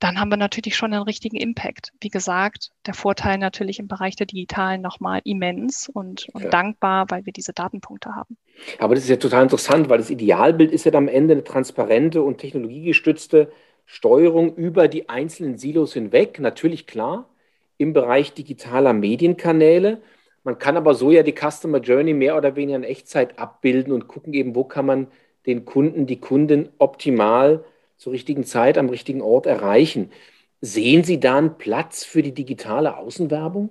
dann 0.00 0.18
haben 0.18 0.30
wir 0.30 0.38
natürlich 0.38 0.76
schon 0.76 0.94
einen 0.94 1.02
richtigen 1.02 1.36
Impact. 1.36 1.92
Wie 2.00 2.08
gesagt, 2.08 2.70
der 2.86 2.94
Vorteil 2.94 3.36
natürlich 3.36 3.78
im 3.78 3.86
Bereich 3.86 4.16
der 4.16 4.26
Digitalen 4.26 4.80
nochmal 4.80 5.20
immens 5.24 5.90
und, 5.92 6.26
und 6.32 6.44
ja. 6.44 6.50
dankbar, 6.50 7.06
weil 7.10 7.26
wir 7.26 7.34
diese 7.34 7.52
Datenpunkte 7.52 8.16
haben. 8.16 8.38
Aber 8.78 8.94
das 8.94 9.04
ist 9.04 9.10
ja 9.10 9.16
total 9.16 9.42
interessant, 9.42 9.90
weil 9.90 9.98
das 9.98 10.08
Idealbild 10.08 10.72
ist 10.72 10.86
ja 10.86 10.92
am 10.94 11.06
Ende 11.06 11.34
eine 11.34 11.44
transparente 11.44 12.22
und 12.22 12.38
technologiegestützte 12.38 13.52
Steuerung 13.92 14.54
über 14.54 14.86
die 14.86 15.08
einzelnen 15.08 15.58
Silos 15.58 15.94
hinweg, 15.94 16.38
natürlich 16.38 16.86
klar, 16.86 17.28
im 17.76 17.92
Bereich 17.92 18.32
digitaler 18.32 18.92
Medienkanäle. 18.92 20.00
Man 20.44 20.60
kann 20.60 20.76
aber 20.76 20.94
so 20.94 21.10
ja 21.10 21.24
die 21.24 21.34
Customer 21.34 21.78
Journey 21.78 22.14
mehr 22.14 22.36
oder 22.36 22.54
weniger 22.54 22.76
in 22.76 22.84
Echtzeit 22.84 23.40
abbilden 23.40 23.92
und 23.92 24.06
gucken 24.06 24.32
eben, 24.32 24.54
wo 24.54 24.62
kann 24.62 24.86
man 24.86 25.08
den 25.44 25.64
Kunden, 25.64 26.06
die 26.06 26.20
Kunden 26.20 26.68
optimal 26.78 27.64
zur 27.96 28.12
richtigen 28.12 28.44
Zeit 28.44 28.78
am 28.78 28.90
richtigen 28.90 29.22
Ort 29.22 29.46
erreichen. 29.46 30.12
Sehen 30.60 31.02
Sie 31.02 31.18
da 31.18 31.38
einen 31.38 31.58
Platz 31.58 32.04
für 32.04 32.22
die 32.22 32.32
digitale 32.32 32.96
Außenwerbung? 32.96 33.70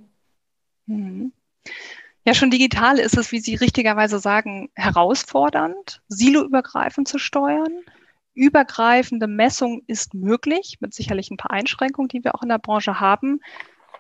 Mhm. 0.88 1.32
Ja, 2.26 2.34
schon 2.34 2.52
digital 2.52 3.00
ist 3.00 3.18
es, 3.18 3.32
wie 3.32 3.40
Sie 3.40 3.56
richtigerweise 3.56 4.20
sagen, 4.20 4.70
herausfordernd, 4.76 6.02
siloübergreifend 6.10 7.08
zu 7.08 7.20
steuern 7.20 7.86
übergreifende 8.40 9.28
Messung 9.28 9.84
ist 9.86 10.14
möglich, 10.14 10.78
mit 10.80 10.94
sicherlich 10.94 11.30
ein 11.30 11.38
paar 11.38 11.52
Einschränkungen, 11.52 12.08
die 12.08 12.24
wir 12.24 12.36
auch 12.36 12.42
in 12.42 12.50
der 12.50 12.58
Branche 12.58 13.00
haben. 13.00 13.42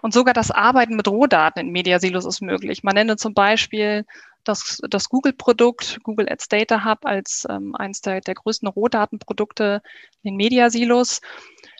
Und 0.01 0.13
sogar 0.13 0.33
das 0.33 0.49
Arbeiten 0.49 0.95
mit 0.95 1.09
Rohdaten 1.09 1.59
in 1.59 1.71
Mediasilos 1.73 2.25
ist 2.25 2.41
möglich. 2.41 2.81
Man 2.83 2.95
nenne 2.95 3.17
zum 3.17 3.33
Beispiel 3.33 4.05
das, 4.45 4.79
das 4.89 5.09
Google-Produkt, 5.09 5.99
Google 6.03 6.29
Ads 6.29 6.47
Data 6.47 6.85
Hub, 6.85 7.05
als 7.05 7.45
ähm, 7.49 7.75
eines 7.75 7.99
der, 7.99 8.21
der 8.21 8.35
größten 8.35 8.69
Rohdatenprodukte 8.69 9.81
in 10.23 10.37
Mediasilos. 10.37 11.19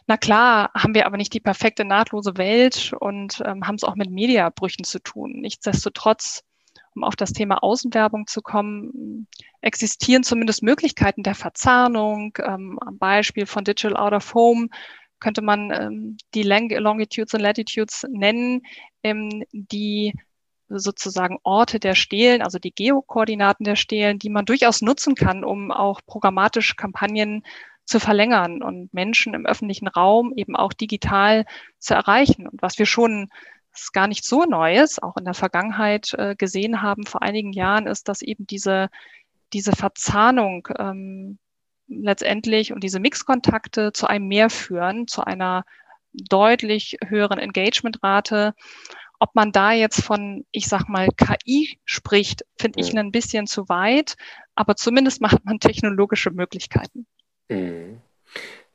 Na 0.06 0.18
klar, 0.18 0.72
haben 0.75 0.94
wir 0.94 1.06
aber 1.06 1.16
nicht 1.16 1.34
die 1.34 1.39
perfekte 1.39 1.86
nahtlose 1.86 2.36
Welt 2.36 2.94
und 3.00 3.42
ähm, 3.46 3.66
haben 3.66 3.75
es 3.75 3.86
auch 3.86 3.96
mit 3.96 4.12
Mediabrüchen 4.12 4.84
zu 4.84 5.00
tun. 5.00 5.39
Nichtsdestotrotz 5.39 6.44
um 7.00 7.03
auf 7.06 7.15
das 7.15 7.32
Thema 7.32 7.63
Außenwerbung 7.63 8.27
zu 8.27 8.41
kommen, 8.41 9.27
existieren 9.62 10.24
zumindest 10.24 10.63
Möglichkeiten 10.63 11.24
der 11.24 11.36
Verzahnung. 11.36 12.38
Ähm, 12.44 12.77
am 12.82 12.98
Beispiel 12.98 13.46
von 13.46 13.63
Digital 13.63 13.96
Out 13.96 14.13
of 14.13 14.34
Home 14.34 14.68
könnte 15.20 15.41
man 15.41 15.72
ähm, 15.72 16.18
die 16.34 16.44
Longitudes 16.44 17.34
und 17.34 17.39
Latitudes 17.39 18.06
nennen, 18.10 18.63
ähm, 19.03 19.44
die 19.51 20.13
sozusagen 20.68 21.39
Orte 21.44 21.79
der 21.79 21.96
Stelen, 21.96 22.41
also 22.41 22.60
die 22.60 22.72
Geokoordinaten 22.72 23.63
der 23.63 23.75
Stelen, 23.75 24.20
die 24.20 24.29
man 24.29 24.46
durchaus 24.46 24.82
nutzen 24.82 25.15
kann, 25.15 25.44
um 25.44 25.72
auch 25.72 26.01
programmatisch 26.06 26.75
Kampagnen 26.75 27.44
zu 27.86 28.00
verlängern 28.00 28.62
und 28.62 28.94
Menschen 28.94 29.34
im 29.34 29.48
öffentlichen 29.48 29.88
Raum 29.88 30.34
eben 30.36 30.56
auch 30.56 30.74
digital 30.74 31.46
zu 31.79 31.96
erreichen. 31.96 32.48
Und 32.48 32.62
was 32.62 32.77
wir 32.77 32.86
schon 32.86 33.29
ist 33.81 33.93
gar 33.93 34.07
nicht 34.07 34.25
so 34.25 34.43
Neues, 34.43 35.01
auch 35.01 35.17
in 35.17 35.25
der 35.25 35.33
Vergangenheit 35.33 36.13
äh, 36.13 36.36
gesehen 36.36 36.81
haben, 36.81 37.05
vor 37.05 37.21
einigen 37.21 37.53
Jahren, 37.53 37.88
ist, 37.88 38.07
dass 38.07 38.21
eben 38.21 38.45
diese, 38.48 38.89
diese 39.53 39.74
Verzahnung 39.74 40.67
ähm, 40.77 41.39
letztendlich 41.88 42.71
und 42.74 42.83
diese 42.83 43.00
Mixkontakte 43.00 43.91
zu 43.93 44.07
einem 44.07 44.27
Mehr 44.27 44.50
führen, 44.50 45.07
zu 45.07 45.24
einer 45.24 45.63
deutlich 46.13 46.98
höheren 47.05 47.39
Engagementrate. 47.39 48.53
Ob 49.19 49.36
man 49.36 49.51
da 49.51 49.74
jetzt 49.74 50.01
von, 50.01 50.45
ich 50.51 50.67
sag 50.67 50.88
mal, 50.88 51.09
KI 51.09 51.79
spricht, 51.83 52.45
finde 52.57 52.79
ich 52.79 52.98
ein 52.98 53.12
bisschen 53.12 53.48
zu 53.48 53.67
weit, 53.67 54.15
aber 54.55 54.75
zumindest 54.75 55.19
macht 55.19 55.43
man 55.43 55.59
technologische 55.59 56.31
Möglichkeiten. 56.31 57.05
Mhm. 57.50 58.01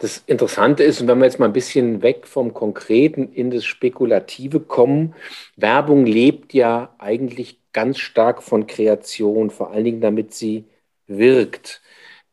Das 0.05 0.19
Interessante 0.27 0.83
ist, 0.83 1.01
und 1.01 1.09
wenn 1.09 1.17
wir 1.17 1.25
jetzt 1.25 1.39
mal 1.39 1.47
ein 1.47 1.55
bisschen 1.55 2.03
weg 2.03 2.27
vom 2.27 2.53
Konkreten 2.53 3.33
in 3.33 3.51
das 3.51 3.65
Spekulative 3.65 4.61
kommen, 4.61 5.15
Werbung 5.57 6.05
lebt 6.05 6.53
ja 6.53 6.95
eigentlich 6.99 7.59
ganz 7.73 7.97
stark 8.01 8.43
von 8.43 8.67
Kreation, 8.67 9.49
vor 9.49 9.71
allen 9.71 9.85
Dingen 9.85 10.03
damit 10.03 10.35
sie 10.35 10.67
wirkt. 11.07 11.81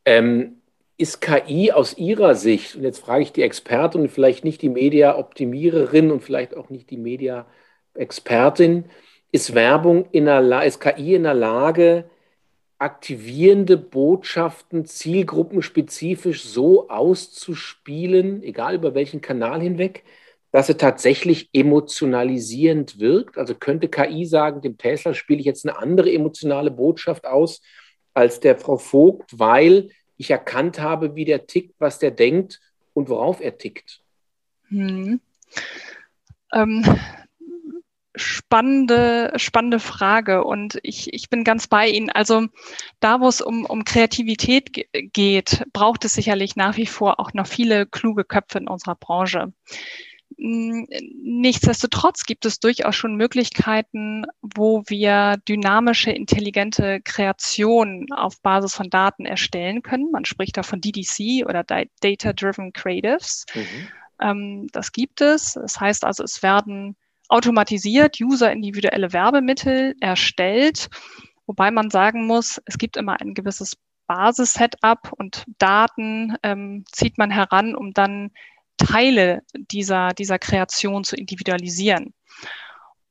Ähm, 0.04 0.58
ist 0.98 1.22
KI 1.22 1.72
aus 1.72 1.98
Ihrer 1.98 2.36
Sicht, 2.36 2.76
und 2.76 2.84
jetzt 2.84 3.00
frage 3.00 3.24
ich 3.24 3.32
die 3.32 3.44
Expertin 3.44 4.02
und 4.02 4.12
vielleicht 4.12 4.44
nicht 4.44 4.62
die 4.62 4.68
Media-Optimiererin 4.68 6.12
und 6.12 6.22
vielleicht 6.26 6.58
auch 6.58 6.70
nicht 6.70 6.90
die 6.90 6.98
Media-Expertin, 6.98 8.84
ist 9.32 9.56
Werbung 9.56 10.10
in 10.12 10.26
der 10.26 10.66
ist 10.66 10.82
KI 10.82 11.16
in 11.16 11.24
der 11.24 11.36
Lage, 11.36 12.04
aktivierende 12.82 13.78
Botschaften 13.78 14.86
zielgruppenspezifisch 14.86 16.44
so 16.44 16.90
auszuspielen, 16.90 18.42
egal 18.42 18.76
über 18.76 18.96
welchen 18.96 19.22
Kanal 19.22 19.62
hinweg, 19.62 20.04
dass 20.52 20.68
sie 20.68 20.76
tatsächlich 20.76 21.50
emotionalisierend 21.54 23.00
wirkt. 23.00 23.38
Also 23.38 23.54
könnte 23.54 23.88
KI 23.88 24.26
sagen, 24.26 24.62
dem 24.62 24.78
Tesla 24.78 25.14
spiele 25.14 25.40
ich 25.40 25.46
jetzt 25.46 25.66
eine 25.66 25.78
andere 25.78 26.12
emotionale 26.12 26.72
Botschaft 26.72 27.26
aus 27.26 27.62
als 28.14 28.40
der 28.40 28.58
Frau 28.58 28.78
Vogt, 28.78 29.38
weil 29.38 29.92
ich 30.18 30.32
erkannt 30.32 30.80
habe, 30.80 31.16
wie 31.16 31.26
der 31.26 31.46
tickt, 31.46 31.76
was 31.78 32.00
der 32.00 32.12
denkt 32.12 32.60
und 32.94 33.10
worauf 33.10 33.42
er 33.42 33.58
tickt. 33.58 34.02
Hm. 34.70 35.22
Ähm, 36.52 36.84
spannende, 38.16 39.32
spannende 39.38 39.80
Frage 39.80 40.44
und 40.44 40.80
ich, 40.84 41.14
ich 41.14 41.30
bin 41.30 41.44
ganz 41.44 41.68
bei 41.68 41.88
Ihnen. 41.88 42.10
Also 42.10 42.48
da, 43.00 43.22
wo 43.22 43.28
es 43.28 43.42
um, 43.42 43.66
um 43.66 43.86
Kreativität 43.86 44.72
geht, 44.92 45.64
braucht 45.74 46.06
es 46.06 46.14
sicherlich 46.14 46.56
nach 46.56 46.78
wie 46.78 46.86
vor 46.86 47.20
auch 47.20 47.34
noch 47.34 47.48
viele 47.48 47.86
kluge 47.86 48.26
Köpfe 48.26 48.58
in 48.58 48.68
unserer 48.68 48.96
Branche. 48.96 49.54
Hm, 50.38 50.88
nichtsdestotrotz 51.24 52.26
gibt 52.26 52.46
es 52.46 52.60
durchaus 52.60 52.96
schon 52.96 53.16
Möglichkeiten, 53.16 54.26
wo 54.42 54.84
wir 54.88 55.38
dynamische, 55.48 56.12
intelligente 56.12 57.02
Kreationen 57.04 58.12
auf 58.12 58.42
Basis 58.42 58.76
von 58.76 58.90
Daten 58.90 59.26
erstellen 59.26 59.84
können. 59.84 60.12
Man 60.12 60.26
spricht 60.26 60.58
da 60.58 60.64
von 60.64 60.82
DDC 60.82 61.46
oder 61.46 61.64
Data-Driven 61.64 62.74
Creatives. 62.74 63.46
Mhm. 63.54 63.88
Ähm, 64.22 64.68
das 64.72 64.92
gibt 64.92 65.22
es. 65.22 65.54
Das 65.54 65.80
heißt 65.80 66.06
also, 66.06 66.24
es 66.24 66.44
werden 66.44 66.96
automatisiert 67.32 68.20
user-individuelle 68.20 69.14
Werbemittel 69.14 69.96
erstellt, 70.02 70.90
wobei 71.48 71.72
man 71.72 71.90
sagen 71.90 72.28
muss, 72.28 72.62
es 72.66 72.78
gibt 72.78 72.98
immer 72.98 73.20
ein 73.22 73.34
gewisses 73.34 73.78
Basis-Setup 74.08 75.14
und 75.18 75.46
Daten 75.58 76.36
ähm, 76.44 76.84
zieht 76.92 77.18
man 77.18 77.32
heran, 77.32 77.76
um 77.76 77.94
dann 77.94 78.32
Teile 78.78 79.44
dieser, 79.54 80.10
dieser 80.10 80.40
Kreation 80.40 81.04
zu 81.04 81.16
individualisieren. 81.16 82.14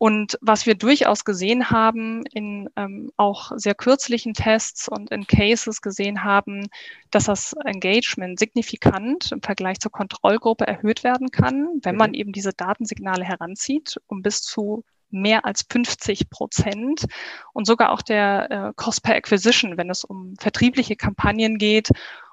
Und 0.03 0.39
was 0.41 0.65
wir 0.65 0.77
durchaus 0.77 1.27
gesehen 1.27 1.69
haben 1.69 2.25
in 2.33 2.71
ähm, 2.77 3.13
auch 3.19 3.53
sehr 3.57 3.75
kürzlichen 3.75 4.33
Tests 4.33 4.89
und 4.89 5.11
in 5.11 5.27
Cases 5.27 5.83
gesehen 5.83 6.25
haben, 6.25 6.71
dass 7.11 7.25
das 7.25 7.53
Engagement 7.67 8.39
signifikant 8.39 9.31
im 9.31 9.43
Vergleich 9.43 9.79
zur 9.79 9.93
Kontrollgruppe 9.93 10.67
erhöht 10.67 11.05
werden 11.05 11.31
kann, 11.31 11.81
wenn 11.83 11.97
man 11.97 12.13
mhm. 12.13 12.15
eben 12.15 12.33
diese 12.33 12.55
Datensignale 12.55 13.25
heranzieht, 13.25 14.01
um 14.07 14.23
bis 14.23 14.41
zu 14.41 14.85
mehr 15.11 15.45
als 15.45 15.67
50 15.71 16.31
Prozent 16.31 17.05
und 17.53 17.67
sogar 17.67 17.93
auch 17.93 18.01
der 18.01 18.51
äh, 18.51 18.73
Cost 18.77 19.03
per 19.03 19.17
Acquisition, 19.17 19.77
wenn 19.77 19.91
es 19.91 20.05
um 20.05 20.35
vertriebliche 20.41 20.97
Kampagnen 20.97 21.59
geht, 21.59 21.91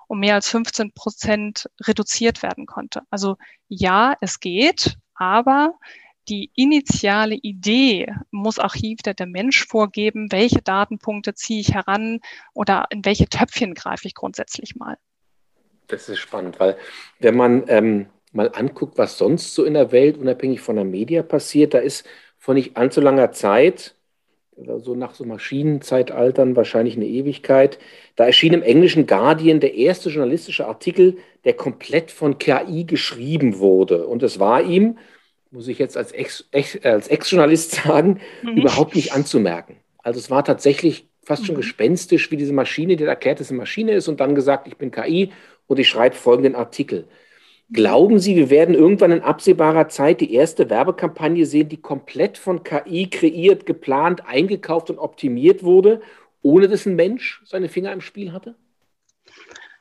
um 0.08 0.20
mehr 0.20 0.36
als 0.36 0.50
15 0.52 0.94
Prozent 0.94 1.70
reduziert 1.82 2.44
werden 2.44 2.66
konnte. 2.66 3.02
Also 3.10 3.36
ja, 3.68 4.16
es 4.22 4.40
geht, 4.40 4.96
aber 5.16 5.74
die 6.30 6.52
initiale 6.56 7.36
Idee 7.36 8.08
muss 8.32 8.60
auch 8.60 8.74
hier 8.74 8.96
der 8.98 9.26
Mensch 9.26 9.66
vorgeben, 9.66 10.32
welche 10.32 10.62
Datenpunkte 10.62 11.34
ziehe 11.34 11.62
ich 11.62 11.74
heran 11.74 12.20
oder 12.54 12.86
in 12.90 13.06
welche 13.06 13.28
Töpfchen 13.28 13.74
greife 13.74 14.08
ich 14.08 14.16
grundsätzlich 14.16 14.76
mal. 14.76 14.98
Das 15.88 16.10
ist 16.10 16.20
spannend, 16.20 16.60
weil 16.60 16.78
wenn 17.20 17.36
man 17.36 17.64
ähm, 17.68 18.08
mal 18.34 18.52
anguckt, 18.54 18.98
was 18.98 19.18
sonst 19.18 19.54
so 19.54 19.64
in 19.64 19.74
der 19.74 19.92
Welt 19.92 20.18
unabhängig 20.18 20.60
von 20.60 20.76
der 20.76 20.86
Media 20.86 21.24
passiert, 21.24 21.74
da 21.74 21.80
ist 21.80 22.06
vor 22.38 22.54
nicht 22.54 22.76
allzu 22.78 23.02
langer 23.02 23.32
Zeit, 23.32 23.96
so 24.80 24.96
nach 24.96 25.14
so 25.14 25.24
Maschinenzeitaltern 25.24 26.56
wahrscheinlich 26.56 26.96
eine 26.96 27.06
Ewigkeit, 27.06 27.78
da 28.16 28.26
erschien 28.26 28.54
im 28.54 28.64
englischen 28.64 29.06
Guardian 29.06 29.60
der 29.60 29.76
erste 29.76 30.10
journalistische 30.10 30.68
Artikel, 30.68 31.18
der 31.46 31.54
komplett 31.54 32.12
von 32.12 32.38
KI 32.40 32.86
geschrieben 32.86 33.60
wurde. 33.60 34.08
Und 34.08 34.24
es 34.24 34.40
war 34.40 34.64
ihm, 34.64 34.98
muss 35.52 35.68
ich 35.68 35.80
jetzt 35.80 35.98
als 35.98 36.12
Ex-Journalist 36.12 37.74
Ex, 37.74 37.84
sagen, 37.84 38.20
mhm. 38.44 38.58
überhaupt 38.58 38.96
nicht 38.96 39.14
anzumerken. 39.14 39.78
Also 40.00 40.20
es 40.20 40.30
war 40.30 40.44
tatsächlich 40.44 41.10
fast 41.24 41.46
schon 41.46 41.56
mhm. 41.56 41.62
gespenstisch, 41.62 42.32
wie 42.32 42.38
diese 42.38 42.54
Maschine, 42.54 42.96
die 42.96 43.04
erklärt, 43.04 43.40
dass 43.40 43.50
eine 43.50 43.60
Maschine 43.60 43.94
ist 43.94 44.08
und 44.08 44.20
dann 44.20 44.36
gesagt, 44.36 44.68
ich 44.68 44.78
bin 44.78 44.92
KI 44.92 45.32
und 45.68 45.80
ich 45.80 45.90
schreibe 45.90 46.16
folgenden 46.16 46.56
Artikel. 46.56 47.08
Glauben 47.70 48.20
Sie, 48.20 48.38
wir 48.38 48.50
werden 48.50 48.76
irgendwann 48.76 49.12
in 49.12 49.22
absehbarer 49.22 49.90
Zeit 49.90 50.22
die 50.22 50.34
erste 50.34 50.70
Werbekampagne 50.70 51.46
sehen, 51.46 51.68
die 51.68 51.82
komplett 51.82 52.38
von 52.38 52.64
KI 52.64 53.10
kreiert, 53.10 53.66
geplant, 53.66 54.26
eingekauft 54.26 54.90
und 54.90 55.00
optimiert 55.00 55.64
wurde, 55.64 56.00
ohne 56.42 56.70
dass 56.70 56.86
ein 56.86 56.96
Mensch 56.96 57.42
seine 57.44 57.68
Finger 57.68 57.92
im 57.92 58.00
Spiel 58.00 58.32
hatte? 58.32 58.56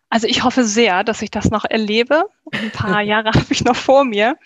Also 0.08 0.28
ich 0.28 0.44
hoffe 0.44 0.64
sehr, 0.64 1.02
dass 1.02 1.20
ich 1.22 1.30
das 1.30 1.50
noch 1.50 1.64
erlebe. 1.64 2.24
Ein 2.52 2.70
paar 2.70 3.00
Jahre 3.02 3.32
habe 3.32 3.46
ich 3.50 3.64
noch 3.64 3.74
vor 3.74 4.04
mir. 4.04 4.36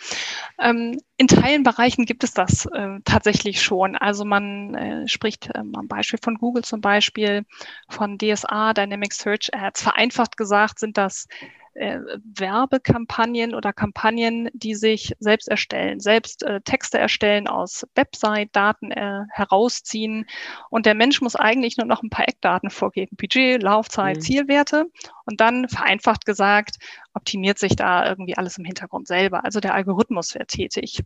Ähm, 0.58 0.98
in 1.18 1.28
Teilen 1.28 1.62
Bereichen 1.62 2.06
gibt 2.06 2.24
es 2.24 2.32
das 2.32 2.66
äh, 2.66 2.98
tatsächlich 3.04 3.62
schon. 3.62 3.94
Also 3.94 4.24
man 4.24 4.74
äh, 4.74 5.08
spricht 5.08 5.50
ähm, 5.54 5.74
am 5.76 5.86
Beispiel 5.86 6.18
von 6.22 6.36
Google 6.36 6.64
zum 6.64 6.80
Beispiel, 6.80 7.44
von 7.88 8.16
DSA, 8.16 8.72
Dynamic 8.72 9.12
Search 9.12 9.50
Ads. 9.52 9.82
Vereinfacht 9.82 10.38
gesagt 10.38 10.78
sind 10.78 10.96
das 10.96 11.28
äh, 11.74 11.98
Werbekampagnen 12.24 13.54
oder 13.54 13.72
Kampagnen, 13.72 14.48
die 14.52 14.74
sich 14.74 15.14
selbst 15.18 15.48
erstellen, 15.48 16.00
selbst 16.00 16.42
äh, 16.42 16.60
Texte 16.62 16.98
erstellen 16.98 17.48
aus 17.48 17.86
Website-Daten 17.94 18.90
äh, 18.90 19.22
herausziehen. 19.30 20.26
Und 20.70 20.86
der 20.86 20.94
Mensch 20.94 21.20
muss 21.20 21.36
eigentlich 21.36 21.76
nur 21.76 21.86
noch 21.86 22.02
ein 22.02 22.10
paar 22.10 22.28
Eckdaten 22.28 22.70
vorgeben, 22.70 23.16
Budget, 23.16 23.62
Laufzeit, 23.62 24.16
mhm. 24.16 24.20
Zielwerte. 24.20 24.86
Und 25.24 25.40
dann 25.40 25.68
vereinfacht 25.68 26.26
gesagt, 26.26 26.76
optimiert 27.14 27.58
sich 27.58 27.76
da 27.76 28.08
irgendwie 28.08 28.36
alles 28.36 28.58
im 28.58 28.64
Hintergrund 28.64 29.06
selber. 29.06 29.44
Also 29.44 29.60
der 29.60 29.74
Algorithmus 29.74 30.34
wird 30.34 30.48
tätig. 30.48 31.02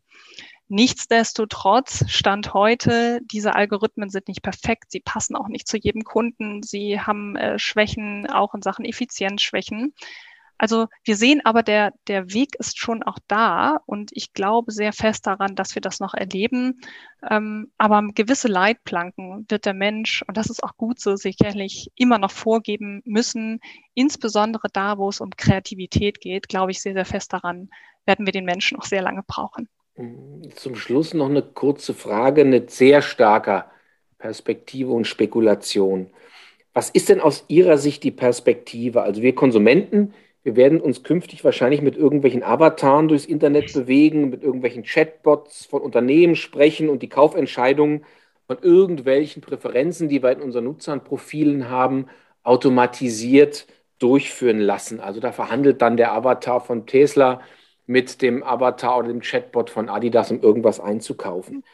Nichtsdestotrotz 0.68 2.10
stand 2.10 2.54
heute, 2.54 3.20
diese 3.30 3.54
Algorithmen 3.54 4.08
sind 4.08 4.28
nicht 4.28 4.42
perfekt, 4.42 4.90
sie 4.90 5.00
passen 5.00 5.36
auch 5.36 5.48
nicht 5.48 5.68
zu 5.68 5.76
jedem 5.76 6.04
Kunden, 6.04 6.62
sie 6.62 6.98
haben 6.98 7.36
äh, 7.36 7.58
Schwächen, 7.58 8.26
auch 8.30 8.54
in 8.54 8.62
Sachen 8.62 8.86
Effizienzschwächen. 8.86 9.94
Also 10.58 10.86
wir 11.04 11.16
sehen 11.16 11.40
aber, 11.44 11.62
der, 11.62 11.92
der 12.06 12.32
Weg 12.32 12.54
ist 12.58 12.78
schon 12.78 13.02
auch 13.02 13.18
da 13.26 13.80
und 13.86 14.10
ich 14.12 14.32
glaube 14.32 14.72
sehr 14.72 14.92
fest 14.92 15.26
daran, 15.26 15.56
dass 15.56 15.74
wir 15.74 15.82
das 15.82 16.00
noch 16.00 16.14
erleben. 16.14 16.80
Ähm, 17.28 17.72
aber 17.76 18.02
gewisse 18.14 18.48
Leitplanken 18.48 19.46
wird 19.48 19.66
der 19.66 19.74
Mensch, 19.74 20.22
und 20.26 20.36
das 20.36 20.50
ist 20.50 20.62
auch 20.62 20.76
gut 20.76 21.00
so, 21.00 21.16
sicherlich 21.16 21.90
immer 21.96 22.18
noch 22.18 22.30
vorgeben 22.30 23.02
müssen. 23.04 23.60
Insbesondere 23.94 24.68
da, 24.72 24.98
wo 24.98 25.08
es 25.08 25.20
um 25.20 25.30
Kreativität 25.30 26.20
geht, 26.20 26.48
glaube 26.48 26.70
ich 26.70 26.80
sehr, 26.80 26.94
sehr 26.94 27.04
fest 27.04 27.32
daran, 27.32 27.68
werden 28.06 28.26
wir 28.26 28.32
den 28.32 28.44
Menschen 28.44 28.76
noch 28.76 28.84
sehr 28.84 29.02
lange 29.02 29.22
brauchen. 29.26 29.68
Zum 30.54 30.74
Schluss 30.74 31.14
noch 31.14 31.28
eine 31.28 31.42
kurze 31.42 31.94
Frage, 31.94 32.42
eine 32.42 32.68
sehr 32.68 33.00
starke 33.02 33.64
Perspektive 34.18 34.90
und 34.90 35.06
Spekulation. 35.06 36.10
Was 36.72 36.90
ist 36.90 37.08
denn 37.08 37.20
aus 37.20 37.44
Ihrer 37.46 37.78
Sicht 37.78 38.02
die 38.02 38.10
Perspektive? 38.10 39.02
Also 39.02 39.22
wir 39.22 39.34
Konsumenten, 39.34 40.12
wir 40.44 40.56
werden 40.56 40.80
uns 40.80 41.02
künftig 41.02 41.42
wahrscheinlich 41.42 41.80
mit 41.82 41.96
irgendwelchen 41.96 42.42
Avataren 42.42 43.08
durchs 43.08 43.24
Internet 43.24 43.72
bewegen, 43.72 44.28
mit 44.30 44.42
irgendwelchen 44.42 44.82
Chatbots 44.84 45.64
von 45.66 45.80
Unternehmen 45.82 46.36
sprechen 46.36 46.90
und 46.90 47.02
die 47.02 47.08
Kaufentscheidungen 47.08 48.04
von 48.46 48.58
irgendwelchen 48.60 49.42
Präferenzen, 49.42 50.08
die 50.08 50.22
wir 50.22 50.32
in 50.32 50.42
unseren 50.42 50.64
Nutzernprofilen 50.64 51.70
haben, 51.70 52.06
automatisiert 52.42 53.66
durchführen 53.98 54.60
lassen. 54.60 55.00
Also 55.00 55.18
da 55.20 55.32
verhandelt 55.32 55.80
dann 55.80 55.96
der 55.96 56.12
Avatar 56.12 56.60
von 56.60 56.86
Tesla 56.86 57.40
mit 57.86 58.22
dem 58.22 58.42
Avatar 58.42 58.98
oder 58.98 59.08
dem 59.08 59.20
Chatbot 59.20 59.70
von 59.70 59.88
Adidas, 59.88 60.30
um 60.30 60.40
irgendwas 60.40 60.80
einzukaufen. 60.80 61.64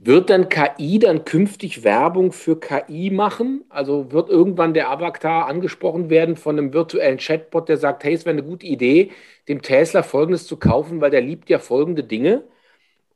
Wird 0.00 0.30
dann 0.30 0.48
KI 0.48 0.98
dann 0.98 1.24
künftig 1.24 1.84
Werbung 1.84 2.32
für 2.32 2.60
KI 2.60 3.10
machen? 3.10 3.64
Also 3.70 4.12
wird 4.12 4.28
irgendwann 4.28 4.74
der 4.74 4.90
Avatar 4.90 5.46
angesprochen 5.46 6.10
werden 6.10 6.36
von 6.36 6.58
einem 6.58 6.72
virtuellen 6.72 7.18
Chatbot, 7.18 7.68
der 7.68 7.78
sagt, 7.78 8.04
hey, 8.04 8.14
es 8.14 8.26
wäre 8.26 8.36
eine 8.36 8.46
gute 8.46 8.66
Idee, 8.66 9.10
dem 9.48 9.62
Tesla 9.62 10.02
Folgendes 10.02 10.46
zu 10.46 10.56
kaufen, 10.58 11.00
weil 11.00 11.10
der 11.10 11.22
liebt 11.22 11.48
ja 11.48 11.58
folgende 11.58 12.04
Dinge? 12.04 12.44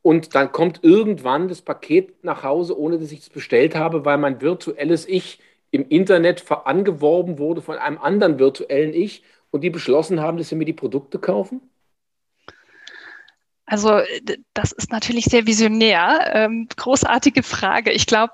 und 0.03 0.35
dann 0.35 0.53
kommt 0.53 0.85
irgendwann 0.85 1.49
das 1.49 1.63
Paket 1.63 2.25
nach 2.25 2.43
Hause, 2.43 2.79
ohne 2.79 2.99
dass 2.99 3.13
ich 3.13 3.21
es 3.21 3.31
bestellt 3.31 3.75
habe, 3.77 4.05
weil 4.05 4.19
mein 4.19 4.41
virtuelles 4.41 5.07
Ich 5.09 5.41
im 5.71 5.87
Internet 5.89 6.51
angeworben 6.51 7.39
wurde 7.39 7.61
von 7.63 7.77
einem 7.77 7.99
anderen 7.99 8.39
virtuellen 8.39 8.95
Ich 8.95 9.23
und 9.51 9.63
die 9.63 9.71
beschlossen 9.71 10.21
haben, 10.21 10.39
dass 10.39 10.49
sie 10.49 10.57
mir 10.57 10.65
die 10.65 10.73
Produkte 10.73 11.19
kaufen? 11.19 11.61
Also 13.69 14.01
das 14.55 14.73
ist 14.73 14.91
natürlich 14.91 15.27
sehr 15.27 15.47
visionär. 15.47 16.31
Ähm, 16.33 16.69
großartige 16.75 17.43
Frage. 17.43 17.93
Ich 17.93 18.07
glaube, 18.07 18.33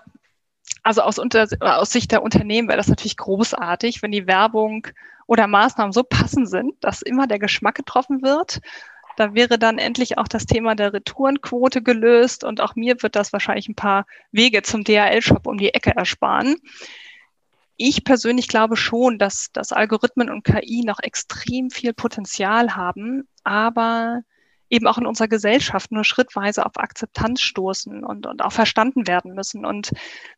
also 0.84 1.02
aus, 1.02 1.18
unter, 1.18 1.48
aus 1.60 1.90
Sicht 1.90 2.12
der 2.12 2.22
Unternehmen 2.22 2.68
wäre 2.68 2.76
das 2.76 2.86
natürlich 2.86 3.16
großartig, 3.16 4.00
wenn 4.00 4.12
die 4.12 4.28
Werbung 4.28 4.86
oder 5.26 5.48
Maßnahmen 5.48 5.92
so 5.92 6.04
passend 6.04 6.48
sind, 6.48 6.72
dass 6.84 7.02
immer 7.02 7.26
der 7.26 7.40
Geschmack 7.40 7.74
getroffen 7.74 8.22
wird. 8.22 8.60
Da 9.16 9.34
wäre 9.34 9.58
dann 9.58 9.78
endlich 9.78 10.18
auch 10.18 10.28
das 10.28 10.46
Thema 10.46 10.76
der 10.76 10.92
Retourenquote 10.92 11.82
gelöst 11.82 12.44
und 12.44 12.60
auch 12.60 12.76
mir 12.76 13.02
wird 13.02 13.16
das 13.16 13.32
wahrscheinlich 13.32 13.68
ein 13.68 13.74
paar 13.74 14.06
Wege 14.30 14.62
zum 14.62 14.84
DHL-Shop 14.84 15.48
um 15.48 15.58
die 15.58 15.74
Ecke 15.74 15.96
ersparen. 15.96 16.56
Ich 17.76 18.04
persönlich 18.04 18.46
glaube 18.46 18.76
schon, 18.76 19.18
dass, 19.18 19.50
dass 19.52 19.72
Algorithmen 19.72 20.30
und 20.30 20.44
KI 20.44 20.84
noch 20.84 21.00
extrem 21.00 21.70
viel 21.70 21.92
Potenzial 21.92 22.76
haben, 22.76 23.26
aber 23.42 24.22
eben 24.70 24.86
auch 24.86 24.98
in 24.98 25.06
unserer 25.06 25.28
Gesellschaft 25.28 25.92
nur 25.92 26.04
schrittweise 26.04 26.64
auf 26.64 26.76
Akzeptanz 26.76 27.40
stoßen 27.40 28.04
und, 28.04 28.26
und 28.26 28.42
auch 28.42 28.52
verstanden 28.52 29.06
werden 29.06 29.34
müssen. 29.34 29.64
Und 29.64 29.92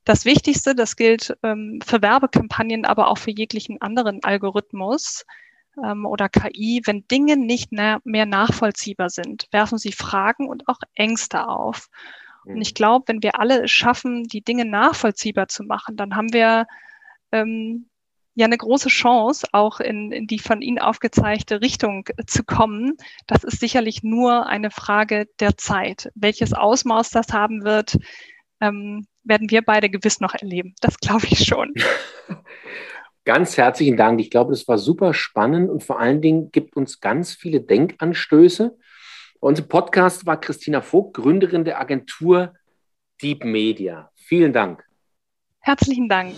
das 0.05 0.25
Wichtigste, 0.25 0.75
das 0.75 0.97
gilt 0.97 1.37
ähm, 1.43 1.81
für 1.85 2.03
Werbekampagnen, 2.03 2.85
aber 2.85 3.09
auch 3.09 3.19
für 3.19 3.31
jeglichen 3.31 3.81
anderen 3.81 4.23
Algorithmus 4.25 5.25
ähm, 5.83 6.07
oder 6.07 6.29
KI, 6.29 6.83
wenn 6.85 7.07
Dinge 7.09 7.37
nicht 7.37 7.73
mehr 7.73 8.01
nachvollziehbar 8.05 9.11
sind, 9.11 9.47
werfen 9.53 9.79
sie 9.79 9.93
Fragen 9.93 10.49
und 10.49 10.69
auch 10.69 10.81
Ängste 10.95 11.49
auf. 11.49 11.89
Und 12.45 12.61
ich 12.61 12.71
mhm. 12.71 12.75
glaube, 12.75 13.05
wenn 13.09 13.23
wir 13.23 13.39
alle 13.39 13.65
es 13.65 13.73
schaffen, 13.73 14.25
die 14.25 14.43
Dinge 14.43 14.65
nachvollziehbar 14.65 15.49
zu 15.49 15.65
machen, 15.65 15.97
dann 15.97 16.15
haben 16.15 16.33
wir 16.33 16.67
ähm, 17.33 17.89
ja 18.37 18.45
eine 18.45 18.59
große 18.59 18.91
Chance, 18.91 19.49
auch 19.53 19.81
in, 19.81 20.13
in 20.13 20.27
die 20.27 20.39
von 20.39 20.61
Ihnen 20.61 20.79
aufgezeigte 20.79 21.63
Richtung 21.63 22.05
zu 22.27 22.45
kommen. 22.45 22.97
Das 23.27 23.43
ist 23.43 23.61
sicherlich 23.61 24.03
nur 24.03 24.47
eine 24.47 24.71
Frage 24.71 25.27
der 25.41 25.57
Zeit. 25.57 26.13
Welches 26.15 26.53
Ausmaß 26.53 27.11
das 27.11 27.33
haben 27.33 27.65
wird, 27.65 27.97
ähm, 28.61 29.07
werden 29.25 29.51
wir 29.51 29.63
beide 29.63 29.89
gewiss 29.89 30.21
noch 30.21 30.35
erleben. 30.35 30.75
Das 30.81 30.99
glaube 31.01 31.27
ich 31.31 31.47
schon. 31.47 31.73
Ganz 33.25 33.57
herzlichen 33.57 33.97
Dank. 33.97 34.21
Ich 34.21 34.31
glaube, 34.31 34.53
das 34.53 34.69
war 34.69 34.79
super 34.79 35.15
spannend 35.15 35.69
und 35.69 35.83
vor 35.83 35.99
allen 35.99 36.21
Dingen 36.21 36.53
gibt 36.53 36.77
uns 36.77 37.01
ganz 37.01 37.35
viele 37.35 37.61
Denkanstöße. 37.61 38.79
Unser 39.41 39.65
Podcast 39.65 40.27
war 40.27 40.41
Christina 40.41 40.81
Vogt, 40.81 41.15
Gründerin 41.15 41.65
der 41.65 41.81
Agentur 41.81 42.55
Deep 43.21 43.45
Media. 43.45 44.13
Vielen 44.15 44.53
Dank. 44.53 44.85
Herzlichen 45.59 46.09
Dank. 46.09 46.37